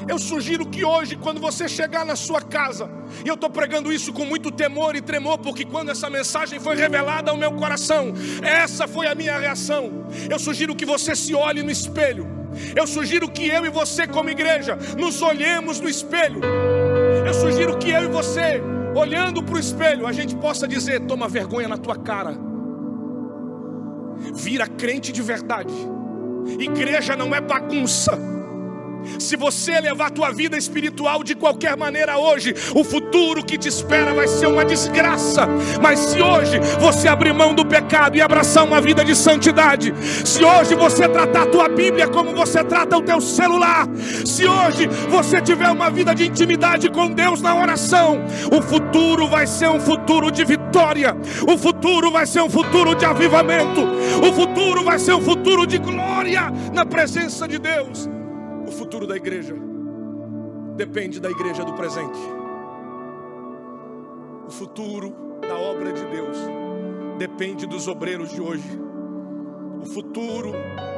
eu 0.09 0.19
sugiro 0.19 0.67
que 0.67 0.85
hoje, 0.85 1.17
quando 1.17 1.41
você 1.41 1.69
chegar 1.69 2.05
na 2.05 2.17
sua 2.17 2.41
casa, 2.41 2.89
e 3.25 3.29
eu 3.29 3.35
estou 3.35 3.51
pregando 3.51 3.93
isso 3.93 4.13
com 4.13 4.25
muito 4.25 4.51
temor 4.51 4.97
e 4.97 5.01
tremor, 5.01 5.39
porque 5.39 5.65
quando 5.65 5.91
essa 5.91 6.11
mensagem 6.11 6.61
foi 6.61 6.77
revelada 6.77 7.31
ao 7.31 7.37
meu 7.37 7.53
coração, 7.53 8.13
essa 8.43 8.87
foi 8.87 9.07
a 9.07 9.15
minha 9.15 9.39
reação. 9.39 10.07
Eu 10.31 10.39
sugiro 10.39 10.75
que 10.75 10.85
você 10.85 11.15
se 11.15 11.35
olhe 11.35 11.63
no 11.63 11.71
espelho. 11.71 12.27
Eu 12.77 12.87
sugiro 12.87 13.29
que 13.29 13.49
eu 13.49 13.67
e 13.67 13.71
você, 13.71 14.07
como 14.07 14.31
igreja, 14.31 14.77
nos 14.99 15.21
olhemos 15.23 15.81
no 15.81 15.89
espelho. 15.89 16.41
Eu 17.27 17.35
sugiro 17.35 17.77
que 17.79 17.91
eu 17.91 18.05
e 18.05 18.09
você 18.09 18.63
olhando 18.95 19.43
para 19.43 19.57
o 19.57 19.59
espelho, 19.59 20.07
a 20.07 20.13
gente 20.13 20.37
possa 20.37 20.69
dizer: 20.69 21.01
toma 21.01 21.29
vergonha 21.29 21.69
na 21.69 21.77
tua 21.77 21.97
cara. 21.97 22.37
Vira 24.35 24.67
crente 24.67 25.13
de 25.13 25.23
verdade. 25.23 25.75
Igreja 26.59 27.17
não 27.17 27.35
é 27.35 27.41
bagunça. 27.41 28.17
Se 29.19 29.37
você 29.37 29.81
levar 29.81 30.07
a 30.07 30.11
tua 30.11 30.31
vida 30.31 30.57
espiritual 30.57 31.23
de 31.23 31.35
qualquer 31.35 31.77
maneira 31.77 32.19
hoje, 32.19 32.55
o 32.75 32.85
futuro 32.85 33.45
que 33.45 33.59
te 33.59 33.69
espera 33.69 34.13
vai 34.15 34.29
ser 34.29 34.47
uma 34.47 34.65
desgraça. 34.65 35.47
Mas 35.81 35.99
se 36.01 36.21
hoje 36.21 36.59
você 36.81 37.09
abrir 37.09 37.33
mão 37.33 37.55
do 37.55 37.65
pecado 37.65 38.17
e 38.17 38.23
abraçar 38.23 38.65
uma 38.65 38.81
vida 38.81 39.05
de 39.05 39.15
santidade, 39.15 39.95
se 40.25 40.45
hoje 40.45 40.75
você 40.75 41.09
tratar 41.09 41.43
a 41.43 41.47
tua 41.47 41.69
Bíblia 41.69 42.09
como 42.09 42.35
você 42.35 42.63
trata 42.63 42.97
o 42.97 43.03
teu 43.03 43.21
celular, 43.21 43.89
se 44.25 44.47
hoje 44.47 44.87
você 45.09 45.41
tiver 45.41 45.69
uma 45.69 45.91
vida 45.91 46.15
de 46.15 46.27
intimidade 46.27 46.91
com 46.91 47.11
Deus 47.11 47.41
na 47.41 47.55
oração, 47.55 48.25
o 48.53 48.63
futuro 48.63 49.29
vai 49.29 49.47
ser 49.47 49.69
um 49.69 49.81
futuro 49.81 50.31
de 50.31 50.45
vitória. 50.45 51.17
O 51.47 51.57
futuro 51.59 52.11
vai 52.11 52.27
ser 52.27 52.43
um 52.43 52.51
futuro 52.51 52.95
de 52.95 53.05
avivamento. 53.05 53.81
O 54.23 54.33
futuro 54.33 54.85
vai 54.85 54.99
ser 54.99 55.15
um 55.15 55.21
futuro 55.21 55.67
de 55.67 55.79
glória 55.79 56.53
na 56.73 56.85
presença 56.85 57.47
de 57.47 57.59
Deus 57.59 58.09
futuro 58.75 59.07
da 59.07 59.17
igreja 59.17 59.55
depende 60.77 61.21
da 61.21 61.31
igreja 61.31 61.65
do 61.65 61.73
presente. 61.75 62.19
O 64.47 64.51
futuro 64.51 65.15
da 65.41 65.57
obra 65.57 65.93
de 65.93 66.05
Deus 66.07 66.37
depende 67.19 67.67
dos 67.67 67.89
obreiros 67.89 68.31
de 68.31 68.43
hoje. 68.43 68.79
O 69.81 69.87
futuro 69.87 70.53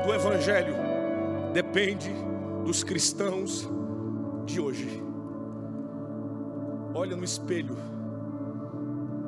do 0.04 0.14
evangelho 0.14 0.74
depende 1.52 2.10
dos 2.64 2.82
cristãos 2.82 3.68
de 4.44 4.60
hoje. 4.60 5.02
Olha 6.94 7.14
no 7.14 7.24
espelho 7.24 7.76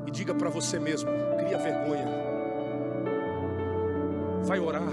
e 0.07 0.11
diga 0.11 0.35
para 0.35 0.49
você 0.49 0.79
mesmo: 0.79 1.11
cria 1.39 1.59
vergonha. 1.59 2.09
Vai 4.45 4.59
orar. 4.59 4.93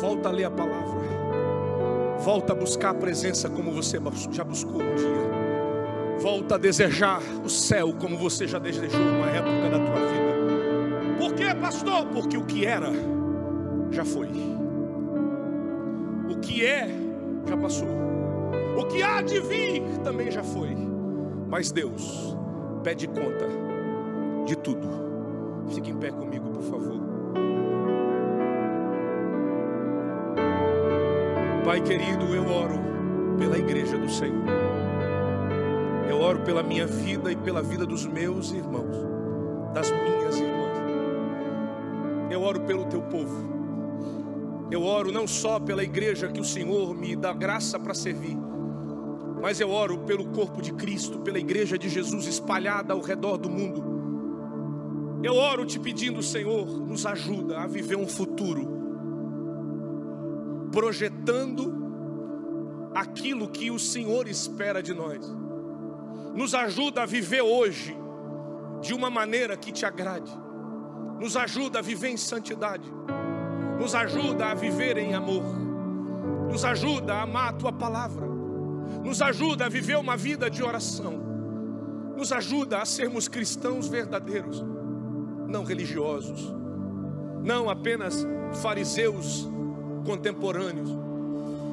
Volta 0.00 0.28
a 0.28 0.32
ler 0.32 0.44
a 0.44 0.50
palavra. 0.50 1.19
Volta 2.24 2.52
a 2.52 2.56
buscar 2.56 2.90
a 2.90 2.94
presença 2.94 3.48
como 3.48 3.72
você 3.72 3.98
já 4.30 4.44
buscou 4.44 4.82
um 4.82 4.94
dia. 4.94 6.20
Volta 6.20 6.56
a 6.56 6.58
desejar 6.58 7.22
o 7.42 7.48
céu 7.48 7.94
como 7.98 8.18
você 8.18 8.46
já 8.46 8.58
desejou 8.58 9.00
uma 9.00 9.26
época 9.30 9.70
da 9.70 9.78
tua 9.78 10.06
vida. 10.06 11.18
Por 11.18 11.32
quê, 11.32 11.54
pastor? 11.58 12.04
Porque 12.08 12.36
o 12.36 12.44
que 12.44 12.66
era 12.66 12.92
já 13.90 14.04
foi. 14.04 14.28
O 16.30 16.38
que 16.40 16.64
é 16.64 16.88
já 17.48 17.56
passou. 17.56 17.88
O 18.76 18.84
que 18.84 19.02
há 19.02 19.22
de 19.22 19.40
vir 19.40 19.82
também 20.04 20.30
já 20.30 20.42
foi. 20.42 20.76
Mas 21.48 21.72
Deus 21.72 22.36
pede 22.84 23.08
conta 23.08 23.46
de 24.44 24.56
tudo. 24.56 24.88
Fique 25.70 25.90
em 25.90 25.96
pé 25.96 26.10
comigo, 26.10 26.50
por 26.50 26.62
favor. 26.64 27.09
Pai 31.64 31.78
querido, 31.82 32.24
eu 32.34 32.46
oro 32.48 32.74
pela 33.38 33.58
igreja 33.58 33.98
do 33.98 34.08
Senhor. 34.08 34.44
Eu 36.08 36.18
oro 36.18 36.40
pela 36.40 36.62
minha 36.62 36.86
vida 36.86 37.30
e 37.30 37.36
pela 37.36 37.62
vida 37.62 37.84
dos 37.84 38.06
meus 38.06 38.50
irmãos, 38.50 38.96
das 39.74 39.90
minhas 39.90 40.38
irmãs. 40.38 40.78
Eu 42.30 42.40
oro 42.42 42.60
pelo 42.62 42.86
teu 42.86 43.02
povo. 43.02 43.50
Eu 44.70 44.82
oro 44.82 45.12
não 45.12 45.26
só 45.26 45.60
pela 45.60 45.84
igreja 45.84 46.28
que 46.28 46.40
o 46.40 46.44
Senhor 46.44 46.94
me 46.94 47.14
dá 47.14 47.32
graça 47.32 47.78
para 47.78 47.92
servir, 47.92 48.38
mas 49.42 49.60
eu 49.60 49.70
oro 49.70 49.98
pelo 49.98 50.26
corpo 50.26 50.62
de 50.62 50.72
Cristo, 50.72 51.18
pela 51.20 51.38
igreja 51.38 51.76
de 51.76 51.90
Jesus 51.90 52.26
espalhada 52.26 52.94
ao 52.94 53.00
redor 53.00 53.36
do 53.36 53.50
mundo. 53.50 55.20
Eu 55.22 55.34
oro 55.34 55.66
te 55.66 55.78
pedindo, 55.78 56.22
Senhor, 56.22 56.66
nos 56.66 57.04
ajuda 57.04 57.60
a 57.60 57.66
viver 57.66 57.96
um 57.96 58.08
futuro 58.08 58.69
projetando 60.72 61.80
aquilo 62.94 63.48
que 63.48 63.70
o 63.70 63.78
Senhor 63.78 64.28
espera 64.28 64.82
de 64.82 64.94
nós. 64.94 65.24
Nos 66.34 66.54
ajuda 66.54 67.02
a 67.02 67.06
viver 67.06 67.42
hoje 67.42 67.96
de 68.80 68.94
uma 68.94 69.10
maneira 69.10 69.56
que 69.56 69.72
te 69.72 69.84
agrade. 69.84 70.30
Nos 71.20 71.36
ajuda 71.36 71.80
a 71.80 71.82
viver 71.82 72.08
em 72.08 72.16
santidade. 72.16 72.90
Nos 73.78 73.94
ajuda 73.94 74.46
a 74.46 74.54
viver 74.54 74.96
em 74.96 75.14
amor. 75.14 75.44
Nos 76.50 76.64
ajuda 76.64 77.14
a 77.14 77.22
amar 77.22 77.50
a 77.50 77.52
tua 77.52 77.72
palavra. 77.72 78.26
Nos 79.04 79.22
ajuda 79.22 79.66
a 79.66 79.68
viver 79.68 79.96
uma 79.96 80.16
vida 80.16 80.50
de 80.50 80.62
oração. 80.62 81.20
Nos 82.16 82.32
ajuda 82.32 82.80
a 82.80 82.84
sermos 82.84 83.28
cristãos 83.28 83.88
verdadeiros, 83.88 84.62
não 85.48 85.64
religiosos, 85.64 86.54
não 87.42 87.70
apenas 87.70 88.26
fariseus 88.60 89.48
contemporâneos, 90.00 90.90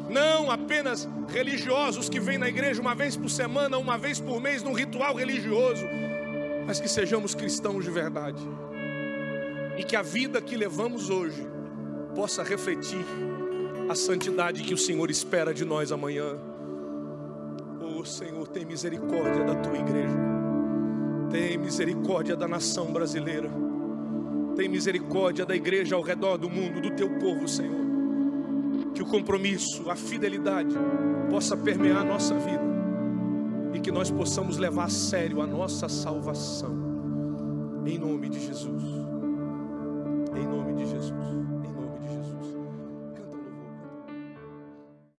não 0.09 0.49
apenas 0.49 1.07
religiosos 1.27 2.09
que 2.09 2.19
vêm 2.19 2.37
na 2.37 2.47
igreja 2.47 2.81
uma 2.81 2.95
vez 2.95 3.15
por 3.15 3.29
semana, 3.29 3.77
uma 3.77 3.97
vez 3.97 4.19
por 4.19 4.41
mês, 4.41 4.63
num 4.63 4.73
ritual 4.73 5.15
religioso, 5.15 5.85
mas 6.65 6.79
que 6.79 6.87
sejamos 6.87 7.35
cristãos 7.35 7.83
de 7.83 7.91
verdade. 7.91 8.41
E 9.77 9.83
que 9.83 9.95
a 9.95 10.01
vida 10.01 10.41
que 10.41 10.55
levamos 10.55 11.09
hoje 11.09 11.47
possa 12.15 12.43
refletir 12.43 13.05
a 13.89 13.95
santidade 13.95 14.63
que 14.63 14.73
o 14.73 14.77
Senhor 14.77 15.09
espera 15.09 15.53
de 15.53 15.63
nós 15.63 15.91
amanhã. 15.91 16.37
Oh 17.81 18.03
Senhor, 18.03 18.47
tem 18.47 18.65
misericórdia 18.65 19.43
da 19.43 19.55
tua 19.55 19.77
igreja, 19.77 20.17
tem 21.29 21.57
misericórdia 21.57 22.35
da 22.35 22.47
nação 22.47 22.91
brasileira, 22.91 23.49
tem 24.55 24.67
misericórdia 24.67 25.45
da 25.45 25.55
igreja 25.55 25.95
ao 25.95 26.01
redor 26.01 26.37
do 26.37 26.49
mundo, 26.49 26.81
do 26.81 26.91
teu 26.91 27.09
povo, 27.19 27.47
Senhor 27.47 27.86
que 28.97 29.03
o 29.03 29.05
compromisso, 29.05 29.91
a 29.91 29.95
fidelidade 29.95 30.75
possa 31.29 31.55
permear 31.55 32.01
a 32.01 32.03
nossa 32.03 32.33
vida 32.33 32.63
e 33.71 33.79
que 33.79 33.91
nós 33.91 34.09
possamos 34.09 34.57
levar 34.57 34.85
a 34.85 34.89
sério 34.89 35.39
a 35.39 35.45
nossa 35.45 35.87
salvação. 35.87 36.75
Em 37.85 37.99
nome 37.99 38.27
de 38.27 38.39
Jesus. 38.39 38.83
Em 40.35 40.47
nome 40.47 40.73
de 40.73 40.89
Jesus. 40.89 41.26